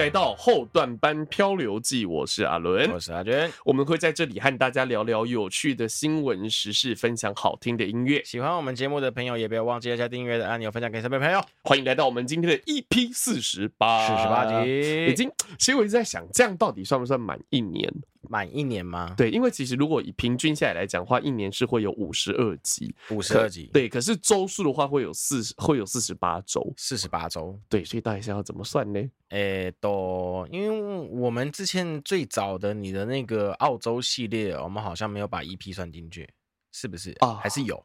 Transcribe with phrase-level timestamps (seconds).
[0.00, 8.24] 来到后段班漂流记，我是阿伦，我是阿娟，我们会在这里和大家聊聊有趣的新闻时事，分享好听的音乐。
[8.24, 11.38] 喜欢我们节目的朋友，也不要忘记按下订阅的按钮，分享给身边朋友。
[11.64, 15.30] 欢迎来到我们今天的 EP 四十八，四十八集，已经。
[15.58, 17.92] 其实我一直在想，这样到底算不算满一年？
[18.28, 19.14] 满一年吗？
[19.16, 23.70] 对，因为其实如果以平均下来来讲的话，一年是会有五十二集，五十二集。
[23.72, 27.58] 对，可是周数的话会有四十，会有四十八周，四十八周。
[27.68, 29.00] 对，所以到底是要怎么算呢？
[29.30, 36.28] 诶，都因为我们之前最早的你的那个澳洲系列，我们好像没有把 EP 算进去，
[36.72, 37.34] 是不是啊？
[37.34, 37.84] 还是有？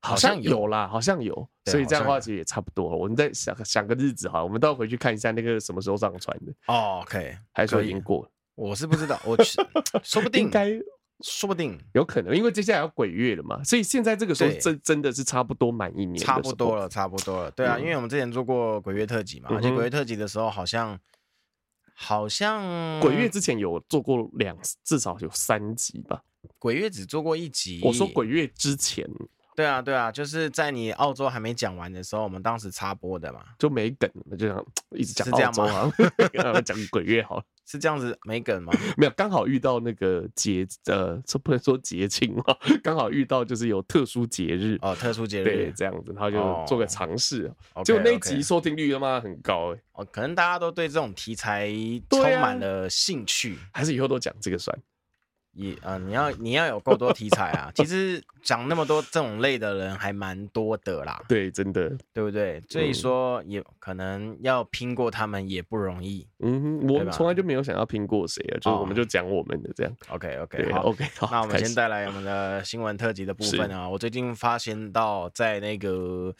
[0.00, 1.34] 好像有啦，好像有。
[1.64, 2.94] 所以这样的话其实也差不多。
[2.94, 6.52] 我们再想想个日子哈，我们到回去看一下那个什么时候上传的。
[6.66, 8.30] 哦，OK，还是说已经过了？
[8.54, 9.60] 我是不知道，我 去，
[10.02, 10.70] 说不定，应该，
[11.20, 20.98] 说不定有可能，因为接下来要鬼月了嘛，所以现在这个时候真真的是差不多满一年，差不多了，差不多了，对啊，因为我们之前做过鬼月特辑嘛，而且鬼月特辑的时候好像
[21.94, 26.22] 好像鬼月之前有做过两，至少有三集吧，
[26.58, 29.08] 鬼月只做过一集，我说鬼月之前。
[29.56, 35.24] 对啊，对啊，就是在你澳洲还没讲完的时候，我们当时插播的嘛，就没梗，就这样 一直讲。
[35.24, 35.92] 是这样吗？
[36.66, 38.72] 讲鬼月好了，是这样子没梗吗？
[38.96, 42.44] 没有，刚好遇到那个节，呃，这不能说节庆嘛，
[42.82, 47.50] 刚好遇到就是有特殊节日哦，特殊节日对这样子，然后就做个尝试，
[47.84, 51.70] 结果那集收听率他妈很高哎，哦，可能大家都对这种题材
[52.10, 54.78] 充满了兴趣，还是以后都讲这个算。
[55.54, 57.70] 也啊、呃，你要你要有够多题材啊！
[57.74, 61.22] 其实讲那么多这种类的人还蛮多的啦。
[61.28, 62.60] 对，真的，对不对？
[62.68, 66.26] 所以说也可能要拼过他们也不容易。
[66.40, 69.96] 嗯哼，我从来就没有想要拼过谁啊，就我们就讲我们的这样。
[70.08, 71.28] OK OK，好 OK 好。
[71.30, 73.88] 那我们先带来我们的新闻特辑的部分啊。
[73.88, 76.34] 我最近发现到在那个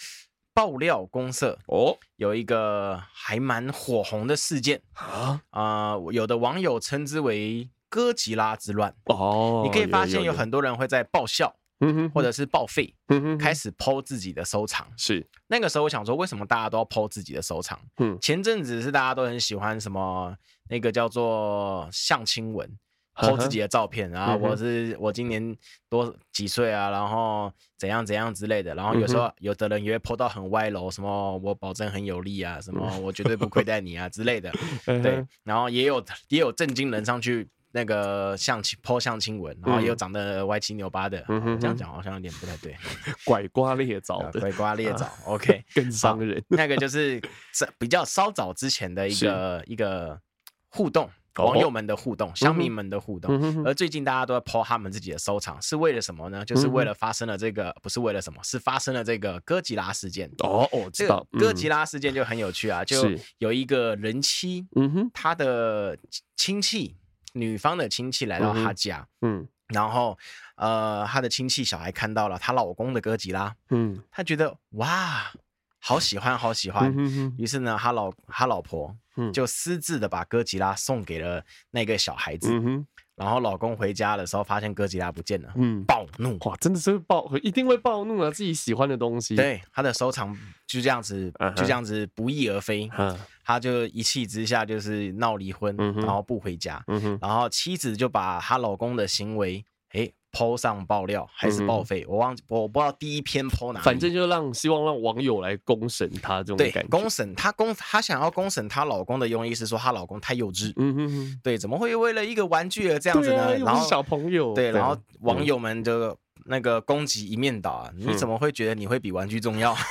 [0.53, 7.69] 爆料公社哦，有一个还蛮火红的事件啊啊、呃，有的网友称之为。
[7.95, 14.85] 哥吉拉之乱哦，你可以发现有很多人会在爆笑，嗯哼，或者是爆废，嗯哼，开始 po 自己的收藏。
[14.97, 17.79] 是那个时候，我想说，为什么大家都要 po 自己的收藏？
[17.99, 20.37] 嗯，前阵子是大家都很喜欢什么
[20.69, 22.69] 那个叫做相亲文
[23.15, 25.57] ，po 自己的照片，然后我是我今年
[25.89, 28.75] 多几岁啊，然后怎样怎样之类的。
[28.75, 34.51] 然后有时候有的人也会 po 到很歪楼，什么我保证很有力啊，什么我绝对不亏待你啊之类的。
[34.85, 37.49] 对，然后也有也有正经人上去。
[37.75, 42.73] 那个相亲 po 相亲文，然后又长得歪七扭八的，嗯、这样讲好像有点不太对。
[43.27, 46.41] 拐瓜裂枣的，拐瓜裂枣、 啊、，OK，更伤人。
[46.51, 47.21] 那个就是
[47.53, 50.21] 这比较稍早之前的一个一个
[50.69, 53.37] 互动，网友们的互动，乡、哦、民们的互动。
[53.43, 56.45] 嗯、而最近大家都在 po 他们自己的收藏，是为了什么呢？
[56.45, 60.31] 就是为了发生了这个，嗯、不是为了什么，是发生了这个哥吉拉事件。
[60.45, 60.89] 哦哦。
[60.93, 65.99] 这个哥吉拉事件就很有趣啊，就有一个人妻，嗯哼，他的
[66.37, 66.95] 亲戚。
[67.35, 70.19] 女方的亲戚来到他家，嗯，嗯，然后，
[70.57, 75.33] 呃，他的亲戚小孩看到了她老公的哥吉拉，嗯，他觉得哇，
[75.79, 78.97] 好喜欢，好喜欢，嗯，于是呢，他老他老婆，
[79.33, 82.87] 就私自的把哥吉拉送给了那个小孩子，嗯
[83.17, 88.31] 然后老公回家的时候，发现哥吉拉不见了，嗯，暴怒，哇，真的是暴，一定会暴怒啊！
[88.31, 90.37] 自己喜欢的东西，对，他的收藏
[90.67, 100.13] 就这样子，就这样子不翼而飞，嗯，他就一气之下就是闹离婚，然后不回家，嗯，然后妻子就把她老公的行为，诶。
[100.35, 102.05] PO 上爆料还是报废？
[102.09, 106.81] 我忘记我不知道第一篇 PO 哪，反正就让希望让网友来公审他这种感觉。
[106.81, 110.73] 对，公审她公她想要公审她老公的用意是说她老公太幼稚。
[110.77, 113.57] 嗯哼哼，对，怎么会为了一个玩具而这样子呢？
[113.59, 116.17] 然后小朋友，对，然后网友们就。
[116.47, 117.91] 那个攻击一面倒啊！
[117.97, 119.75] 你怎么会觉得你会比玩具重要？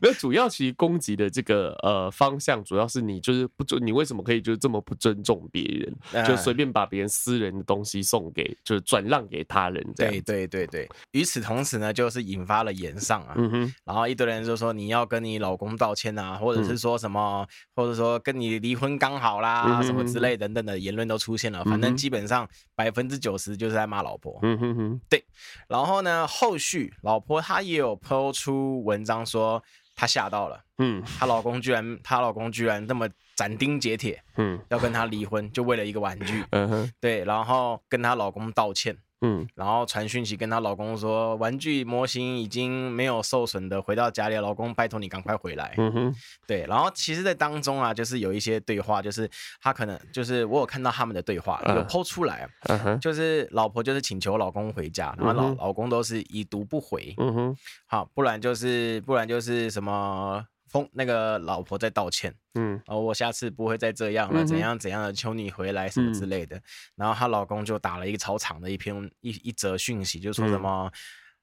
[0.00, 10.12] 没有，主要其实攻击的这个呃方向，主要是你就是不尊，你为什么可以就是这么不尊重别人，嗯、就随便把别人私人的东西送给，就是转让给他人这样？
[10.12, 10.88] 对对对对。
[11.12, 13.36] 与此同时呢，就是引发了言上啊，
[13.84, 21.64] 然后一堆人就说你要跟你老公道歉啊，或者是说什么，嗯、或者说跟你离婚刚好啦，嗯、什么之类等等的言论都出现了。
[21.64, 24.37] 反正基本上百分之九十就是在骂老婆。
[24.42, 25.24] 嗯哼哼，对，
[25.68, 29.62] 然后呢，后续老婆她也有 po 出文章说
[29.94, 38.96] 她吓到了，嗯，她老公居然她老公居然那么斩钉截铁，嗯，要跟她离婚，就为了一个玩具，嗯哼，对，然后跟她老公道歉。
[39.20, 45.74] 嗯，然后传讯息跟她老公说，玩具模型已经没有受损的，回到家里，老公拜托你赶快回来。
[45.76, 46.14] 嗯哼，
[46.46, 49.28] 对，然后其实，在当中啊，就是有一些对话，就是
[49.60, 52.48] 她可能就是我有看到他们的对话有 po 出来，
[53.00, 57.14] 就是老婆就是请求老公回家，然后老老公都是已读不回。
[57.18, 57.56] 嗯哼，
[57.86, 60.46] 好，不然就是不然就是什么。
[60.68, 66.56] 风那个老婆在道歉，嗯，哦，我下次不会再这样了，怎样怎样的，求你回来什么之类的。
[66.56, 66.62] 嗯、
[66.96, 70.92] 然后她老公就打了一个超长的一篇一一则讯息，就说什么，嗯、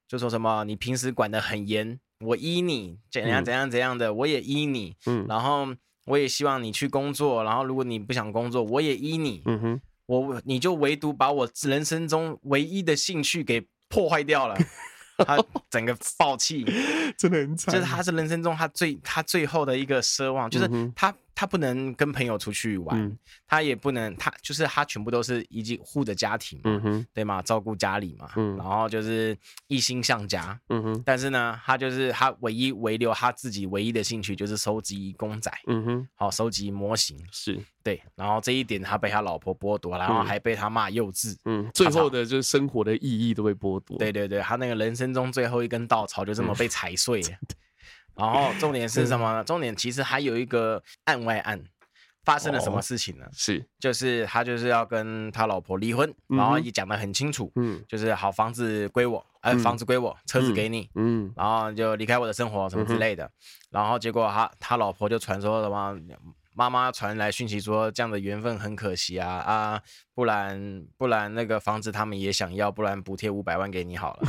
[0.08, 5.68] 就说什么你平时管得很严，我依你，怎样怎样怎样的，我也依你，嗯，然后
[6.06, 14.56] 我也希望你去工作，然后如果你不想工作，我也依你，嗯哼，我你就唯独把我人生中唯一的兴趣给破坏掉了。
[15.20, 15.38] 他
[15.70, 16.66] 整个爆气，
[17.18, 17.74] 真的很惨。
[17.74, 21.14] 就是他是人生中他最他最后的一个奢望，就是他。
[21.36, 27.42] 他不能跟朋友出去玩，嗯、他也不能，他就是他全部都是一起护着家庭嘛，嗯、哼对吗？
[27.42, 29.38] 照顾家里嘛，嗯、然后就是
[29.68, 30.58] 一心向家。
[30.70, 38.02] 嗯、哼但是呢，他就是他唯一唯留他自己唯一的兴趣就是收集公仔，嗯哼，好收集模型，是对。
[38.16, 43.98] 然后这一点他被他老婆剥夺，然后还被他骂幼稚，嗯，最后的就是生活的意义都被剥夺。
[43.98, 47.30] 对对对，他那个人生中最后一根稻草就这么被踩碎了。
[48.18, 49.44] 嗯然后重点是什么呢？
[49.44, 51.62] 重点其实还有一个案外案，
[52.24, 53.26] 发生了什么事情呢？
[53.34, 63.30] 是，就是他就是要跟他老婆离婚，然后也讲得很清楚，嗯，就是好房子归我，哎，房子归我，车子给你，嗯，然后就离开我的生活什么之类的。
[63.70, 65.96] 然后结果他他老婆就传说什么，
[66.54, 69.82] 妈妈传来讯息说这样的缘分很可惜啊啊，
[70.14, 74.28] 不然不然那个房子他们也想要，不然补贴五百万给你好了。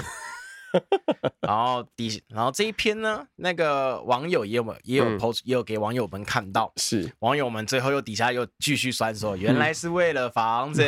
[1.40, 7.10] 然后底，然后这一篇呢，那个网友也有也有 post，、嗯、也有给网友们看到，是。
[7.20, 10.82] 网友们最后又底下又继续酸说，原来是为了房子，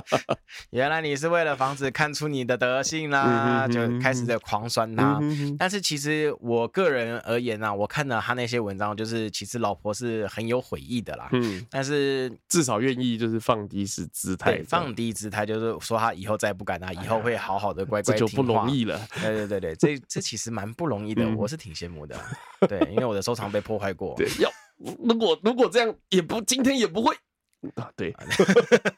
[0.70, 5.20] 原来你是为了房子看出你的德性啦，就开始在狂酸他。
[5.58, 18.32] 但是其实我个人而言呢、啊，我看了他那些文章，就是其实老婆是很有悔意的啦，嗯，但是至少愿意就是放低是姿态，放低姿态就是说他以后再不敢啊，以后会好好的乖乖听话。
[18.32, 19.00] 这就不容易了。
[19.20, 22.18] 对对对对，这这其实蛮不容易的，嗯、我是挺羡慕的。
[22.68, 24.14] 对，因为我的收藏被破坏过。
[24.16, 27.14] 对，要如果如果这样也不今天也不会。
[27.74, 28.14] 啊，对，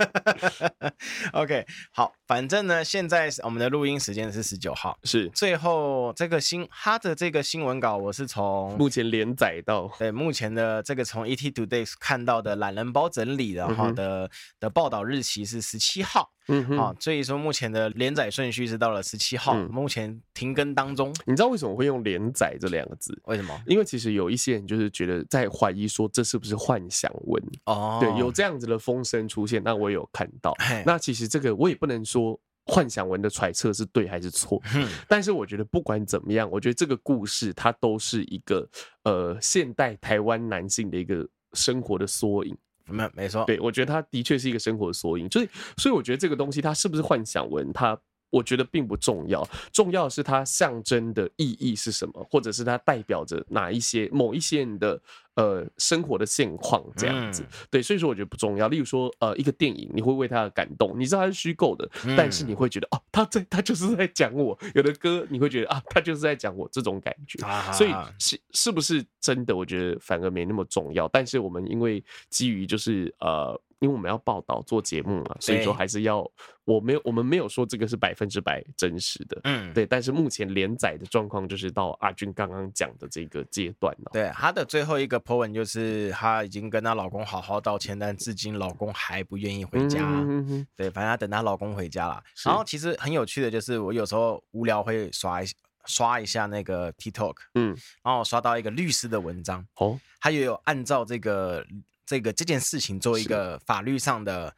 [1.32, 14.28] OK，好，反正呢，现在我们的录音时间是十九号，是最后这个新他的这个新闻稿，我是从目前连载到对目前的这个从 ET Today 看到的懒人包整理的哈的、
[14.60, 16.32] 的报道日期是十七号。
[16.48, 21.14] 嗯，好，所以说目前的连载顺序是到了十七号，嗯、目前停更当中。
[21.26, 23.18] 你知道为什么会用“连载”这两个字？
[23.26, 23.62] 为什么？
[23.66, 30.56] 因为其实有一些人就是觉得在怀疑说这是不是幻想文哦，对，有这样子的风声出现，那我有看到。
[30.86, 38.66] 那其实这个我也不能说幻想文的揣测是对还是错，嗯、但是我觉得不管怎么样，我觉得这个故事它都是一个
[39.04, 42.56] 呃现代台湾男性的一个生活的缩影。
[42.88, 47.98] 没没错，对，我觉得他的确是一个生活的缩影，所以所以我觉得这个东西它是不是幻想文，它
[48.30, 55.00] 我觉得并不重要，重要的是它象征的意义是什么，或者是它代表着哪一些某一些人的。
[55.34, 58.66] 呃，生活的现况这样子，嗯、对，所以说我觉得不重要。
[58.66, 64.58] 例如说，呃，一个电影你会为它的感动，你知道它是虚构的，嗯、但是你会觉得哦，他在他就是在讲我。
[64.74, 67.38] 有的歌你会觉得啊，他就是在讲我这种感觉。
[67.72, 69.54] 所以是是不是真的？
[69.54, 71.06] 我觉得反而没那么重要。
[71.06, 73.60] 但是我们因为基于就是呃。
[73.80, 76.28] 因为我们要报道做节目嘛，所以说还是要，
[76.64, 79.86] 我没有，我们没有说这个是百分之百真实的，嗯，对。
[79.86, 84.10] 但是目前连载的状况就是到阿军刚刚讲的这个阶段了。
[84.12, 90.04] 对，她的最后一个 po 文就是她已经跟她老公好好道歉，但至今老公还不愿意回家。
[90.04, 92.20] 嗯，对，反正她等她老公回家了。
[92.44, 95.46] 然后其实很有趣的就是，我有时候无聊会刷一
[95.86, 97.68] 刷一下那个 TikTok，嗯，
[98.02, 101.64] 然后我刷到一个律师的文章，哦，他也有按照这个。
[102.08, 104.54] 这个这件事情做一个法律上的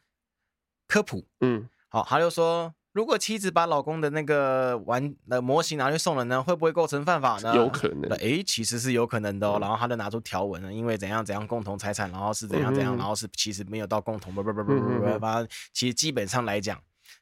[0.87, 7.53] 科普，嗯，好，他就说，如果妻子把老公的那个玩的模型拿去送人呢，会不会构成犯法呢？
[7.53, 9.57] 有可能，哎，其实是有可能的哦。
[9.59, 15.27] 然后他就拿出条文了，因为怎样怎样共同财产，然后是怎样怎样，然后是其实没有到共同，不不不不不不，
[15.73, 16.81] 其实基本上来讲。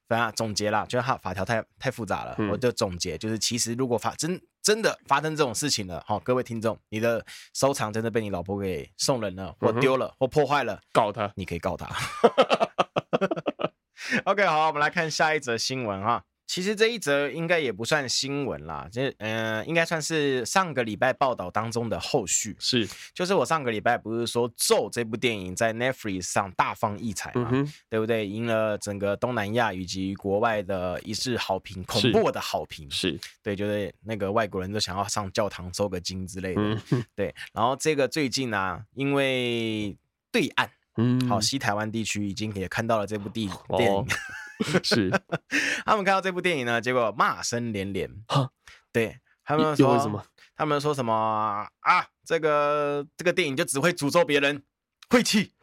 [0.10, 7.24] 反正总结啦，就是他法条太太复杂了，嗯、我就总结，就是其实如果发真真的发生这种事情了，哦，各位听众，你的
[7.54, 11.88] 收藏真的被你老婆给送人了，或丢了，嗯、或破坏了，告他，你可以告他。
[14.26, 16.24] OK，好，我们来看下一则新闻哈。
[16.50, 22.56] 其实这一则应该也不算新闻啦，这嗯、呃，应该算是上个礼拜报道当中的后续。
[22.58, 28.28] 是，就是我上个礼拜不是说《咒》这部电影在 Netflix 上大放异彩嘛，嗯、对不对？
[28.28, 32.90] 赢了整个东南亚以及国外的一致好评，恐怖的好评。
[32.90, 36.62] 是，对，就是那个外国人都想要上教堂收个金之类的。
[36.90, 39.96] 嗯、对，然后这个最近呢、啊，因为
[40.32, 43.54] 对岸，嗯，好，西台湾地区已经也看到了这部电影。
[43.68, 44.04] 哦电影
[44.84, 45.10] 是，
[45.86, 48.10] 他们看到这部电影呢，结果骂声连连。
[48.28, 48.50] 哈，
[48.92, 50.24] 对，他们说什么？
[50.56, 51.14] 他们说什么
[51.80, 52.06] 啊？
[52.26, 54.64] 这个这个电影就只会诅咒别人，
[55.10, 55.54] 晦气，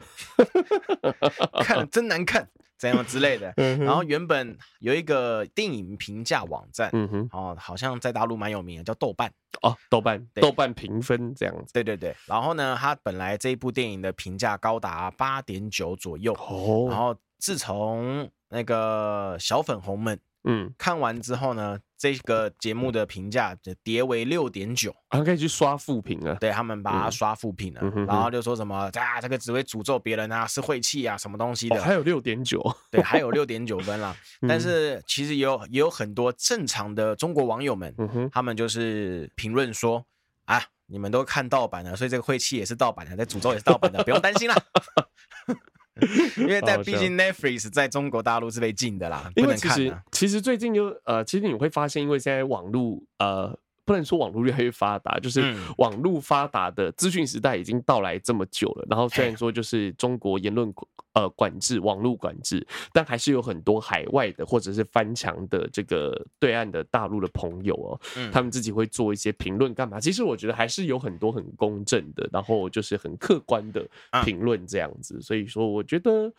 [1.63, 2.49] 看了真难看。
[2.79, 12.15] 怎样之类的，然后原本有一个电影评价网站，嗯哼，哦，好像在大陆蛮有名的，叫豆瓣哦，豆瓣，豆瓣评分这样子，对对对。
[12.27, 20.19] 然后呢，它本来这一部电影的评价高达八点九左右，哦，然后自从那个小粉红们。
[20.49, 26.37] 嗯，看完之后呢，这个节目的评价就跌为六点九，还可以去刷负评了。
[26.37, 31.81] 对，他们把它刷负评了，嗯、然后就说什么啊，这个只会诅咒别人啊，是晦气啊，什么东西的。
[31.81, 32.63] 哦、还有六点九，
[32.93, 34.17] 对，还有六点九分了。
[34.43, 40.07] 嗯、但是其实也有也有很多正常的中国网友们，嗯、他们就是评论说
[40.45, 44.55] 啊，你们都看盗版的，所以这个晦气也是盗版的，这诅咒也是盗版的，不用担心啦。
[46.37, 53.59] 因为在毕竟 Netflix 在中国大陆是被禁的啦，因为其实其实最近就呃，其实你会发现，因为现在网络呃。
[53.87, 58.87] 不能说网络越来越发达，就是网络发达的资讯时代已经到来这么久了。
[58.91, 60.75] 然后虽然说就是中国言论
[61.15, 68.01] 呃管制、网络管制，但还是有很多海外的或者是翻墙的这个对岸的大陆的朋友哦，
[68.33, 70.01] 他们自己会做一些评论干嘛？
[70.01, 73.89] 其实我觉得还是有很多很公正的，然后就是很客观的
[74.25, 75.23] 评论这样子。
[75.23, 76.33] 所以说，我觉得，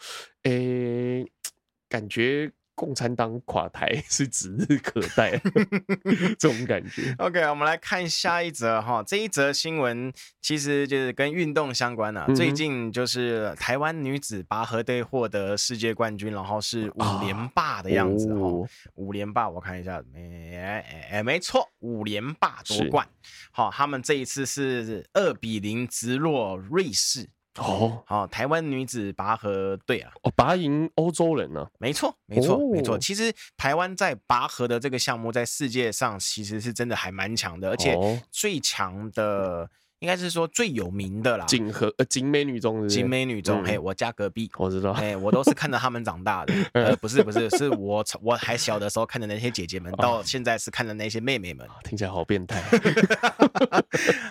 [0.44, 1.26] 诶，
[1.88, 2.52] 感觉。
[2.78, 5.32] 共产党垮台是指日可待，
[6.38, 7.12] 这种感觉。
[7.18, 12.28] OK，我们来看下一则哈，这一则新闻其实就是跟运动相关的、啊。
[12.30, 18.42] 嗯、最近就是台湾女子拔河队获得世界冠军，然后是五连霸的样子哈。
[18.42, 20.56] 哦、五连霸，我看一下，没
[21.10, 23.10] 哎没错，五连霸夺冠。
[23.52, 27.28] 好，他们这一次是二比零直落瑞士。
[27.58, 31.68] 哦，好，台湾女子拔河队啊，哦，拔赢欧洲人呢？
[31.80, 32.98] 没错，没错，没错。
[32.98, 37.98] 其实台湾在拔河的这个项目，在世界上其实是真的还蛮强的，而且
[38.32, 41.46] 最强的应该是说最有名的啦。
[41.46, 46.54] 景和呃，景美女中，景美女中，嘿，我家隔壁，我知道，嘿，我都是看着他们长大的。
[46.74, 51.68] 呃，不是不是，是我我还小的时候看的那些姐姐们，到现在是看的那些妹妹们。
[51.84, 52.62] 听起来好变态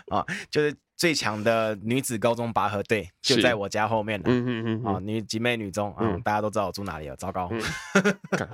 [0.08, 0.74] 啊， 就是。
[0.96, 4.24] 最强的女子高中拔河队就在我家后面了。
[4.28, 4.94] 嗯嗯嗯。
[4.94, 7.14] 啊，女景美女中啊，大家都知道我住哪里了。
[7.16, 7.50] 糟糕，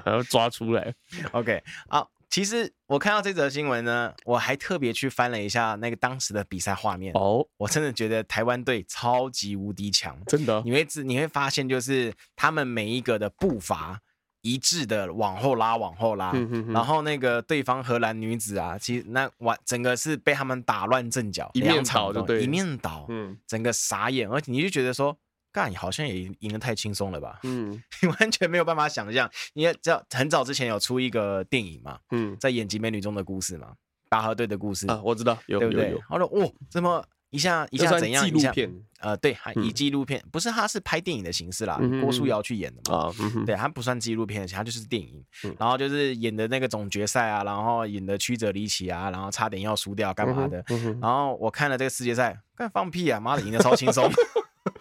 [0.04, 0.92] 还要抓出来。
[1.31, 7.12] OK，好，其实我看到这则新闻呢，我还特别去翻了一下那个当时的比赛画面。
[7.12, 10.62] 哦，我真的觉得台湾队超级无敌强，真的。
[10.65, 14.01] 你会自你会发现，就是他们每一个的步伐。
[14.41, 25.17] 一致的往后拉，往后拉，嗯、哼哼，然后那个对方荷兰女子啊，其实那完整个是被他们打乱阵脚，一面倒就对，一面倒，嗯，整个傻眼，而且你就觉得说，
[25.52, 33.75] 干，你好像也赢得太轻松了吧，嗯， 你完全没有办法想象，你也知道很早之前有出一个电影嘛，嗯，在演集美女中的故事嘛，
[34.09, 35.90] 拔河队的故事啊，我知道，有对不对？
[35.90, 37.04] 有有我说，哦，怎么？
[37.30, 38.23] 一下一下怎样？
[38.23, 41.78] 纪录片，呃，对，还以纪录片，嗯、不是，他是拍电影的形式啦。
[41.80, 43.11] 嗯、郭书瑶去演的嘛，
[43.47, 45.25] 对，他不算纪录片，他就是电影。
[45.44, 50.62] 嗯、然后就是演的那个总决赛啊，然后演的曲折离奇啊，然后差点要输掉，干嘛的？
[51.00, 53.18] 然后我看了这个世界赛，干放屁啊！
[53.18, 54.12] 妈的，赢得超轻松。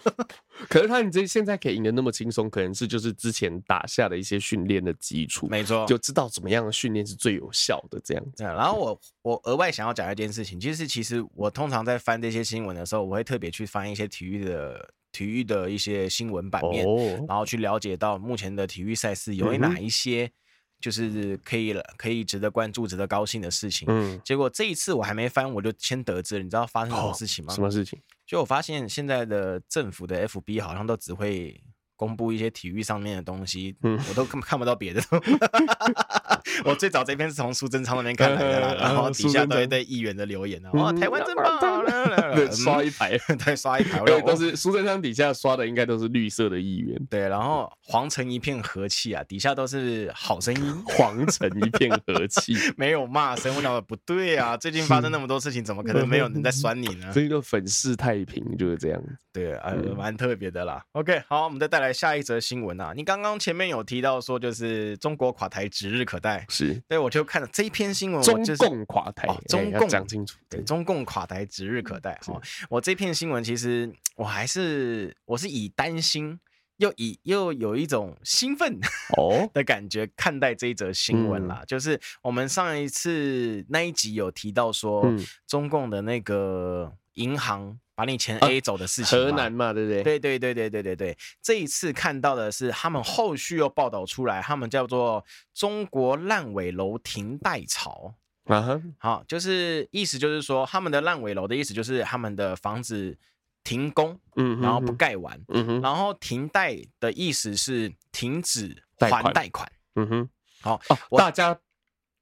[0.69, 8.43] 可是他你这现在可以赢得那么轻松，可能是就是之前打下的一些训练的基础，没错，就知道怎么样的训练是最有效的这样子。
[8.43, 20.31] 然后我我额外想要讲一件事情，就是其实我通常在翻这些新闻的时候，我会特别去翻一些体育的体育的一些新闻版面，哦、然后去了解到目前的体育赛事有哪一些
[20.79, 23.87] 就是可以了可以值得关注、值得高兴的事情。
[23.89, 27.53] 嗯，结果这一次我还没翻，我就先得知了，你知道发生什么事情吗？
[27.53, 27.99] 哦、什么事情？
[28.31, 31.61] 就我发现现在的政府的 FB 好像都只会
[31.97, 35.01] 公布一些体育上面的东西，嗯，我都看看不到别的。
[36.65, 41.59] 我最早这篇是从苏贞昌那边看来的， 然后底下都一堆议员的留言啊，哇，台湾真棒，
[42.51, 57.11] 刷一排，对，刷一排，都是苏贞昌底下刷的，应该都是绿色的议员，对，然后皇城一片和气啊，底下都是好声音，皇城一片和气，没有骂声，我讲不对啊，最近发生那么多事情，怎么可能没有人在酸你呢？
[57.13, 59.01] 这个粉饰太平就是这样，
[59.33, 60.83] 对，啊，蛮特别的啦。
[60.93, 66.45] OK，好，我们再带来下一则新闻啊，你刚刚前面有提到说，就是中国垮台指日可待。
[66.47, 72.13] 是，对，我就看了这一篇新闻，中共垮台，中共讲清楚，对，中共垮台指日可待。
[72.21, 76.39] 哈，我这篇新闻其实我还是我是以担心
[76.77, 78.79] 又以又有一种兴奋
[79.17, 81.63] 哦 的感觉看待这一则新闻啦。
[81.67, 85.03] 就是我们上一次那一集有提到说，
[85.45, 87.77] 中共的那个银行。
[87.95, 90.03] 把你钱 A 走的事情，河南嘛，对不对？
[90.03, 91.17] 对对对对对对对。
[91.41, 98.15] 这一次看到的是他们后续又报道出来，他们叫做中国烂尾楼停贷潮。
[98.45, 103.15] 啊哈，好，就是意思就是说，他们的烂尾楼的意思就是他们的房子
[103.63, 110.29] 停工，嗯，然后不盖完，嗯哼，然后停贷的意思是停止还贷款，嗯哼，
[110.59, 110.81] 好，
[111.15, 111.57] 大家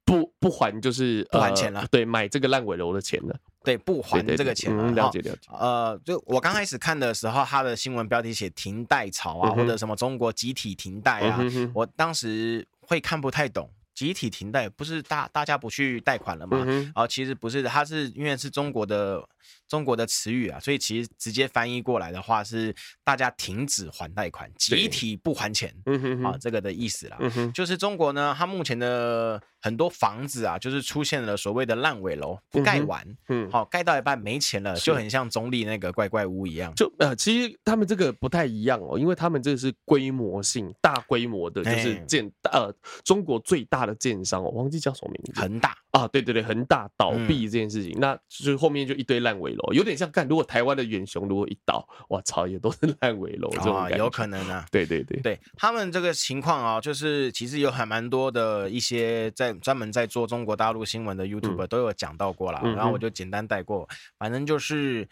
[0.04, 11.40] 不不还就是不还钱了，对，买这个烂尾楼的钱了，对，不还这个钱了，了解了解，呃，就我刚开始看的时候，他的新闻标题写停贷潮啊，或者什么中国集体停贷啊，
[11.76, 13.70] 我当时会看不太懂。
[13.94, 16.64] 集体停贷不是大大家不去贷款了吗？
[16.66, 19.22] 然后其实不是的，它是因为是中国的
[19.68, 22.74] 中国的词语啊，所以其实直接翻译过来的话是
[23.04, 25.76] 大家停止还贷款，集体不还钱，
[26.24, 27.18] 啊，这个的意思啦。
[27.54, 36.74] 就是中国呢，它目前的很多房子啊，就是出现了所谓的烂尾楼，不盖完，嗯，好，盖到一半没钱了，就很像中立那个怪怪屋一样。
[36.74, 42.74] 就呃，其实他们这个不太一样哦，因为他们这个是规模性大规模的，就是建呃
[43.04, 43.96] 中国最大的。
[44.00, 63.88] 建商，我忘记叫什么名字，恒大啊，对对对，恒大倒闭这件事情，嗯、那就是后面就一堆烂尾楼，有点像干，如果台湾的远雄如果一倒，我操，也都是烂尾楼这种感觉，有可能啊，对对对，对他们这个情况啊，就是其实有还蛮多的一些在专门在做中国大陆新闻的 YouTuber 都有讲到过了，嗯、然后我就简单带过，
[64.18, 65.08] 反正就是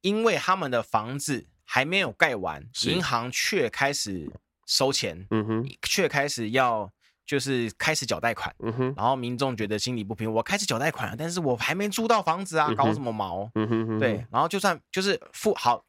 [0.00, 4.32] 因为他们的房子还没有盖完，银行却开始
[4.66, 6.92] 收钱，嗯哼，却开始要。
[7.26, 13.48] 就是开始缴贷款，嗯哼，然后民众觉得心里不平，我开始缴贷款了，但是我还没租到房子啊，搞什么毛？
[13.54, 15.84] 嗯哼，对，然后就算就是付好，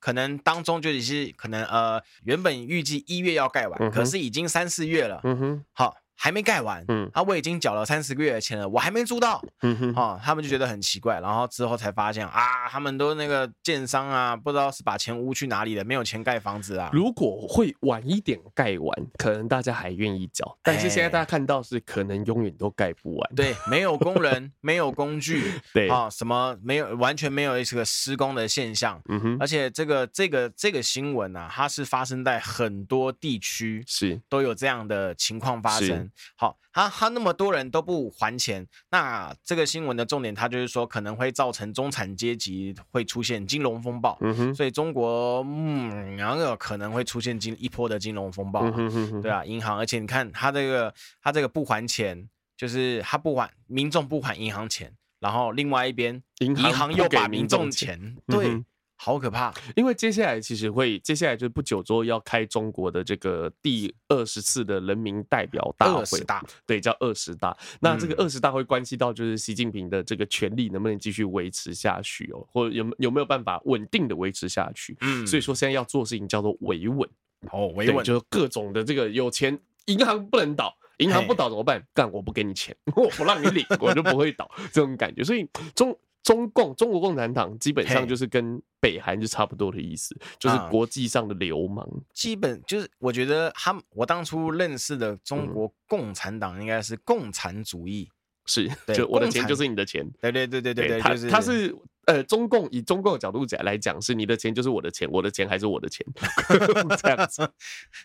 [0.00, 5.98] 可能当中就是可能呃，原本预计一月要盖完，可是已经三四月了，嗯哼，好。
[6.16, 16.90] 还没盖完，嗯，啊，我已经缴了三十个月的钱了，我还没租到，嗯哼，哦，他们就觉得很奇怪，然后之后才发现啊，他们都那个建商啊，不知道是把钱污去哪里了，没有钱盖房子啊。
[16.92, 34.20] 如果会晚一点盖完，可能大家还愿意缴，但是现在大家看到是可能永远都盖不完，对，没有工人， 没有工具， 对啊，什么没有，完全没有一个施工的现象，嗯哼，而且这个这个这个新闻啊，它是发生在很多地区，是。
[34.28, 36.05] 都有这样的情况发生。
[36.36, 50.92] 好，他他那么多人都不还钱，那这个新闻的重点，他就是说可能会造成中产阶级会出现金融风暴，嗯哼，所以中国嗯，然后可能会出现金一波的金融风暴，嗯哼哼哼，对啊，银行，而且你看他这个
[51.22, 58.62] 他这个不还钱，就是他不还民众不还银行钱，然后另外一边银行又把民众钱，对。
[58.98, 67.56] 好可怕，因为接下来其实会，接下来就不久之后要开中国的这个第二十次的人民代表大会，大，对，叫二十大。
[67.78, 74.96] 那这个二十大会关系到就是习近平的这个权力能不能继续维持下去哦，或者有有没有办法稳定的维持下去？
[75.02, 77.08] 嗯，所以说现在要做事情叫做维稳，
[77.52, 81.86] 哦，维稳就是各种的这个有钱银行不能倒，银行不倒怎么办？
[81.92, 85.22] 干，我不给你钱， 我不让你领，我就不会倒，这种感觉。
[85.22, 85.96] 所以中。
[86.26, 91.88] 中共中国共产党基本上就是跟北韩就差不多的意思，就是国际上的流氓。
[92.12, 98.10] 基本就是我觉得他们，我当初认识的中国共产党应该是共产主义，
[98.44, 100.04] 是，就我的钱就是你的钱。
[100.20, 101.72] 对对对对对对，他他是
[102.06, 106.04] 呃，中共以中共的角度讲来讲，是你的钱就是我的钱，我的钱还是我的钱，
[107.00, 107.48] 这样子。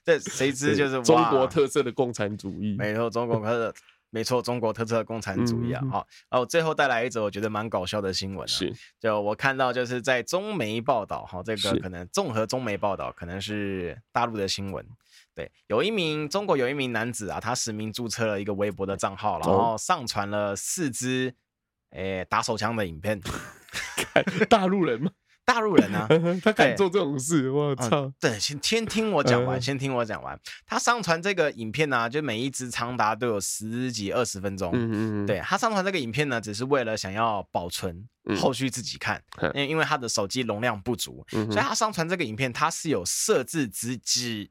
[0.05, 3.73] 这谁知就是中国特色的共产主义，没错，中国特色。
[4.13, 14.85] 没错，中国特色共产主义啊，好、嗯，然后最后带来一则我觉得蛮搞笑的新闻、啊，是，就我看到就是在中媒报道，哈，这个可能综合中媒报道，可能是大陆的新闻，
[15.33, 21.33] 对，有一名中国有一名男子啊，他实名注册了一个微博的账号，然后上传了四支，
[21.91, 23.17] 诶，打手枪的影片，
[24.49, 25.09] 大陆人吗？
[25.43, 26.07] 大陆人呢、啊，
[26.41, 28.13] 他敢做这种事，我操、嗯！
[28.19, 30.39] 对，先先听我讲完，先听我讲完。
[30.65, 34.71] 他上传这个影片呢、啊，就每一支长达都有十几二十分钟。
[34.73, 39.21] 嗯嗯对，他上传这个影片呢，只是为了想要保存，后续自己看。
[39.41, 44.49] 因、嗯、因为他的手机容量不足，嗯、所以他上传这个影片，他是有设置只只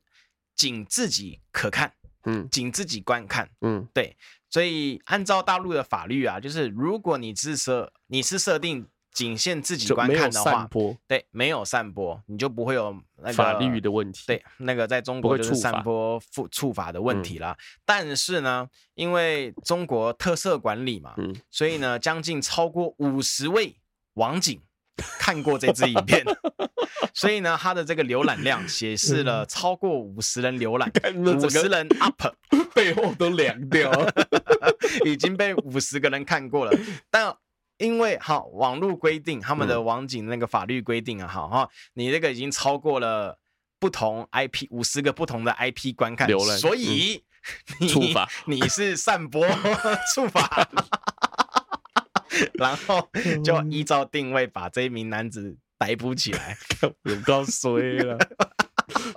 [0.55, 1.91] 仅自己可看，
[2.25, 4.17] 嗯，仅自己观看，嗯，对。
[4.51, 8.87] 所以按照大陆的法律啊，就是如果你是设你是设定。
[9.13, 10.69] 仅限自己观看的话，
[11.07, 14.23] 对，没有散播，你就不会有那个法律的问题。
[14.27, 17.57] 对，那个在中国就是散播触触法的问题啦。
[17.85, 23.77] 但是呢，因为中国特色管理嘛，嗯，所以呢，将近超过五十位
[24.15, 24.61] 网警
[25.19, 26.25] 看过这支影片，
[27.13, 32.29] 所以呢，他的这个浏览量显示了超过五十人浏览， 五十人 up，
[32.75, 33.91] 背后都凉掉，
[35.05, 36.73] 已经被五十个人看过了，
[37.11, 37.37] 但。
[37.81, 43.39] 因为好网络规定，他们的网警那个法律规定啊，好哈，你这个已经超过了
[43.79, 47.25] 不同 IP 五十个不同的 IP 观看，所以
[47.79, 49.49] 你触法， 你是散播
[50.15, 50.69] 触法。
[52.55, 53.09] 然后
[53.43, 56.57] 就依照定位把这一名男子逮捕起来，
[57.05, 58.19] 有够衰了。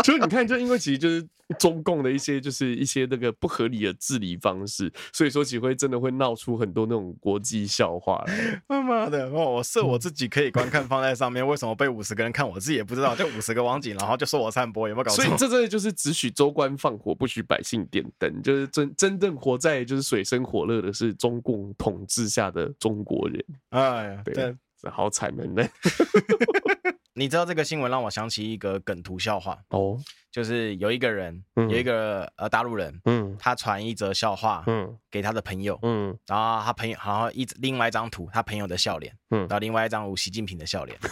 [0.04, 1.26] 就是你看，就因为其实就是
[1.60, 8.62] 中共的一些就是一些那个不合理的治理方式，所以说其实会真的会闹出很多那种国际笑话来。
[8.68, 12.50] 他 妈的，哦，我设我自己可以观看放在上面，为什么被五十个人看？
[12.50, 15.24] 我自己也不知道，就五十个网警，然后就说我散播，有没有搞错？
[15.24, 18.42] 所以这真的就是只许州官放火，不许百姓点灯。
[18.42, 23.46] 就是真真正活在就是水深火热的是中共统治下的中国人。
[23.70, 25.64] 哎呀，对，这好惨闷呢。
[27.16, 30.00] 你知道这个新闻让我想起一个梗图笑话哦，
[30.32, 40.98] 就是有一个人，有一个呃大陆人，嗯，他传一则笑话，嗯，给他的朋友，嗯，然后他朋友，然后一另外一张图，他朋友的笑脸，嗯，然后另外一张图习近平的笑脸。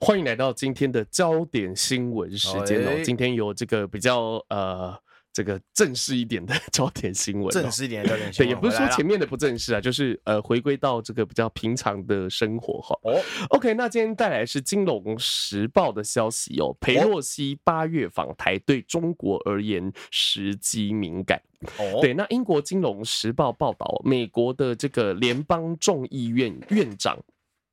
[0.00, 4.98] 欢迎来到今天的焦点新闻时间哦，今天有这个比较呃。
[5.32, 12.98] 这个正式一点的 焦点新闻，喔，正式一点的焦点 新闻，对，也不是说前面的不正式啊，就是呃，回归到这个比较平常的生活哈。
[13.04, 21.40] 哦，OK，那今天带来是《金融时报》的消息哦，裴洛西八月访台对中国而言时机敏感。
[21.78, 27.18] 哦，对，那英国《金融时报》报道，美国的这个联邦众议院院长。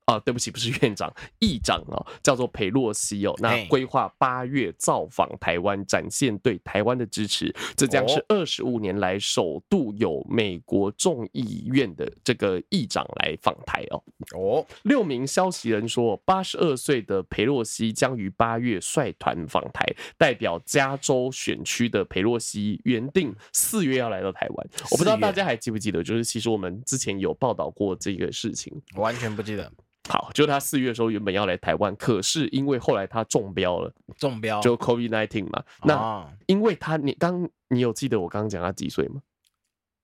[0.07, 3.35] 啊，对不起，不是院长，议长哦，叫做裴洛西哦。
[3.39, 7.53] 那规划八月造访台湾，展现对台湾的支持。
[7.75, 14.01] 这将是二十五年来首度有美国众议院的这个议长来访台哦。
[14.33, 19.85] 哦，六名消息人说，八十二岁的裴洛西将于八月率团访台。
[20.17, 24.69] 代表加州选区的裴洛西原定四月要来到台湾。
[24.89, 28.73] 我不知道大家还记不记得，就是其实我们之前有报道过这个事情。
[28.95, 29.69] 完全不记得。
[30.07, 35.63] 好，就他四月的时候原本要来台湾，可是因为后来他中标了，中标就 COVID-19 嘛。
[35.83, 39.21] 那因为他，你刚你有记得我刚刚讲他几岁吗？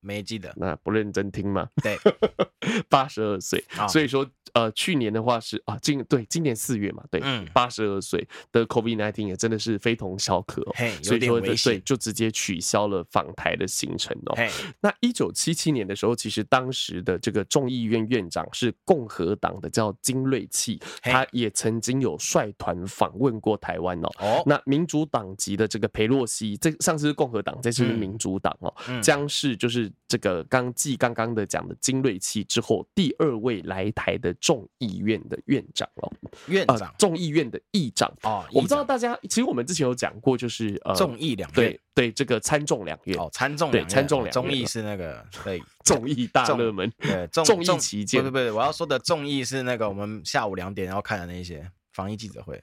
[0.04, 0.54] 没记得。
[0.58, 1.68] 那不认真听嘛？
[1.82, 1.98] 对，
[2.89, 3.63] 八十二岁。
[3.88, 4.30] 所以说。
[4.54, 7.20] 呃，去年的话是啊，今对今年四月嘛，对，
[7.54, 14.38] 八十二岁的 COVID-19 也真的是非同小可哦，所以说对，就直接取消了访台的行程哦。
[14.80, 24.44] 那一九七七年的时候，其实当时的这个众议院院长是共和党的，叫金瑞气，他也曾经有率团访问过台湾哦。
[24.46, 34.32] 那民主党籍的这个裴洛西，这上次是共和党，这次是民主党哦，将是就是这个刚继刚刚的讲的金瑞期之后第二位来台的。
[34.44, 36.12] 众议院的院长哦，
[36.48, 38.14] 院长，众议院的议长。
[38.24, 43.18] 哦，我不知道大家，其实我们之前有讲过，就是呃，众议两院，对对，这个参众两院。
[43.18, 45.64] 哦，参众对参众两院，众议是那个对。
[45.86, 52.62] 众议大热门，对众议期间，不不不，我要说的众议是那个我们下午两点要看的那些防疫记者会。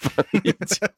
[0.00, 0.92] 防疫记者，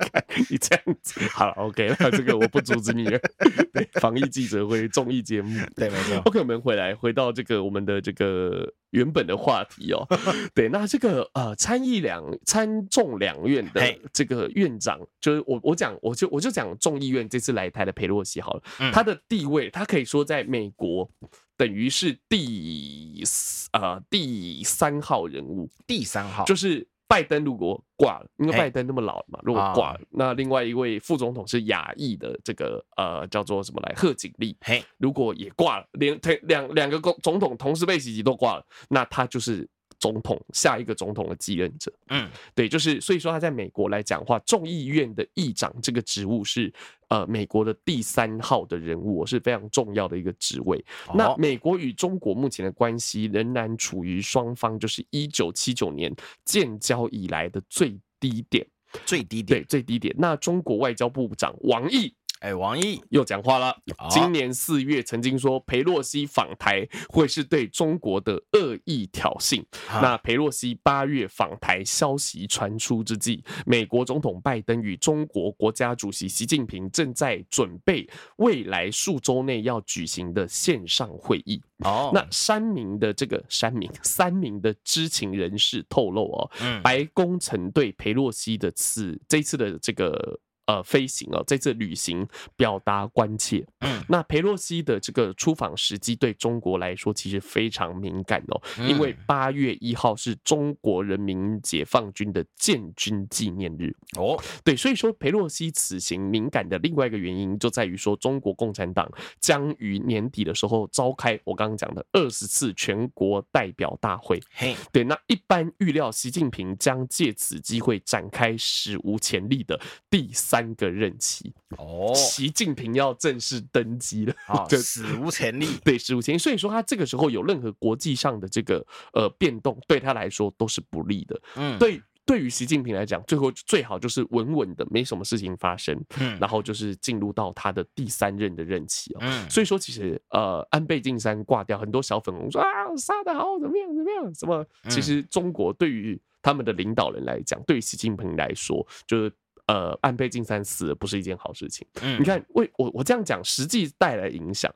[0.49, 3.19] 你这样子好了，OK，那这个我不阻止你了。
[3.75, 6.19] 对，防疫记者会综艺节目， 对，没错。
[6.25, 10.07] OK，我们回来回到这个我们的这个原本的话题哦。
[10.55, 18.63] 对，那这个呃参议两参众两院的这个院长，就是我我讲我就我就讲众议院这次来台的裴洛西好了，
[18.93, 21.11] 他的地位他可以说在美国
[21.57, 23.25] 等于是第
[23.73, 26.87] 呃第三号人物，第三号就是。
[27.07, 39.69] 拜登如果挂了，因为拜登那么老了嘛，如果挂了，那另外一位副总统是亚裔的这个呃叫做什么来贺锦丽，嘿，如果也挂了，连两两个总总统同时被袭击都挂了，那他就是。
[40.03, 46.73] 总统下一个总统的继任者，嗯，对，就是所以说他在美国来讲的话，众议院的议长这个职务是
[47.07, 50.85] 呃美国的第三号的人物，是非常重要的一个职位。
[51.15, 56.13] 那美国与中国目前的关系仍然处于双方就是一九七九年
[56.45, 58.67] 建交以来的最低点，
[59.07, 60.13] 最低点，对，最低点。
[60.19, 62.13] 那中国外交部长王毅。
[62.43, 63.73] 哎，王毅又讲话了。
[64.11, 69.65] 今年四月曾经说，裴洛西访台会是对中国的恶意挑衅。
[69.89, 81.63] 那裴洛西八月访台消息传出之际，美国总统拜登与中国国家主席习近平正在准备未来数周内要举行的线上会议。
[81.85, 86.51] 哦，那三名的这个三名三名的知情人士透露哦，
[86.83, 90.41] 白宫曾对裴洛西的次这次的这个。
[90.67, 93.67] 呃，飞行哦，在这旅行表达关切。
[93.81, 104.41] 嗯，那裴洛西的这个出访时机对中国来说其实非常敏感哦，因为八月一号是中国人民解放军的建军纪念日哦。
[104.63, 114.41] 对，所以说裴洛西此行敏感的另外一个原因就在于说，中国共产党将于年底的时候召开我刚刚讲的二十次全国代表大会。
[114.55, 120.52] 嘿，对，那一般预料习近平将借此机会展开史无前例的第四。
[120.53, 126.39] 三个任期哦，习近平要正式登基了，哦、 就史无前例， 对，史无前例。
[126.39, 128.85] 所以说他这个时候有任何国际上的这个
[129.15, 131.41] 呃变动，对他来说都是不利的。
[131.57, 132.03] 嗯，对。
[132.25, 144.65] 对于习近平来讲，最后最好就是稳稳的，没什么事情发生，嗯，然后就是进入到他的第三任的任期哦，嗯，所以说其实呃，安倍晋三挂掉，很多小粉红说啊杀的好，怎么样怎么样，什么？
[144.89, 149.33] 其实中国对于他们的领导人来讲，对于习近平来说，就是
[149.67, 151.87] 呃，安倍晋三死了不是一件好事情。
[152.01, 154.73] 嗯，你看，为我我这样讲，实际带来影响，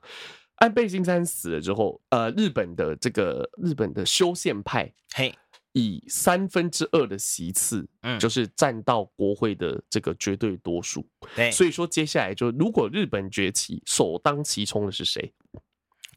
[0.56, 5.34] 安倍晋三死了之后，呃，日本的这个日本的修宪派，嘿。
[5.78, 11.06] 以三分之二的席次，嗯，就是占到国会的这个绝对多数。
[11.34, 15.30] 对，所以说接下来就如果日本崛起，首当其冲的是谁？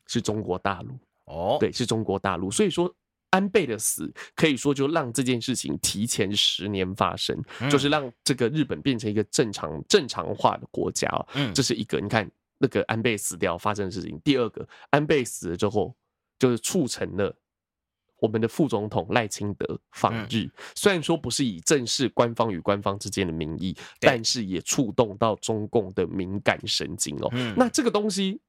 [0.08, 0.98] 是中国大陆。
[1.26, 2.50] 哦，对，是中国大陆。
[2.50, 2.90] 所以说
[3.32, 7.40] 安倍的死可以说就让这件事情提前十年发生，
[7.70, 11.08] 就是让这个日本变成一个正常正常化的国家。
[11.36, 12.00] 嗯，这是一个。
[12.00, 14.20] 你看那个安倍死掉发生的事情。
[14.24, 15.96] 第二个，安倍死了之后，
[16.38, 17.36] 就是促成了。
[18.22, 27.30] 我们的副总统赖清德访日，虽然说不是以正式官方与官方之间的名义，但是也触动到中共的敏感神经哦。
[27.56, 28.42] 那这个东西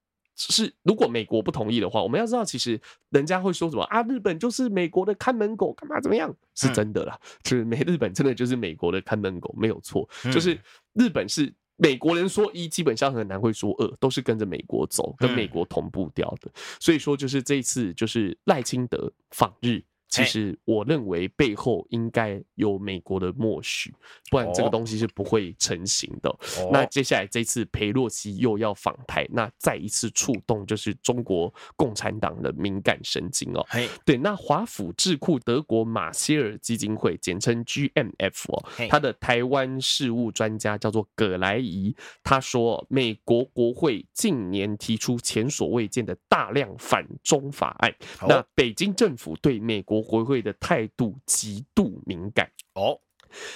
[0.48, 4.02] 是，如果美国不同意的话，我们要知道，其实人家会说什么啊？
[4.04, 6.34] 日本就是美国的看门狗，干嘛怎么样？
[6.54, 10.08] 是真的啦，就是美日本真的就是美国的看门狗，没有错。
[10.32, 10.58] 就是
[10.94, 11.52] 日本是。
[11.82, 16.50] 美国人说一，基本上很难会说二，都是跟着美国走，跟美国同步掉的。
[16.78, 19.82] 所以说，就是这一次，就是赖清德访日。
[20.10, 23.94] 其实我认为背后应该有美国的默许，
[24.28, 26.36] 不然这个东西是不会成型的。
[26.72, 33.64] 那接下来这次裴洛西又要访台，那再一次触动就是中国共产党的敏感神经哦。
[34.04, 41.94] 对，那华府智库德国马歇尔基金会，简称 GMF 哦，他的台湾事务专家叫做葛莱仪，
[42.24, 47.94] 他说美国国会近年提出前所未见的大量反中法案，
[48.26, 49.99] 那北京政府对美国。
[50.02, 53.00] 国会的态度极度敏感哦。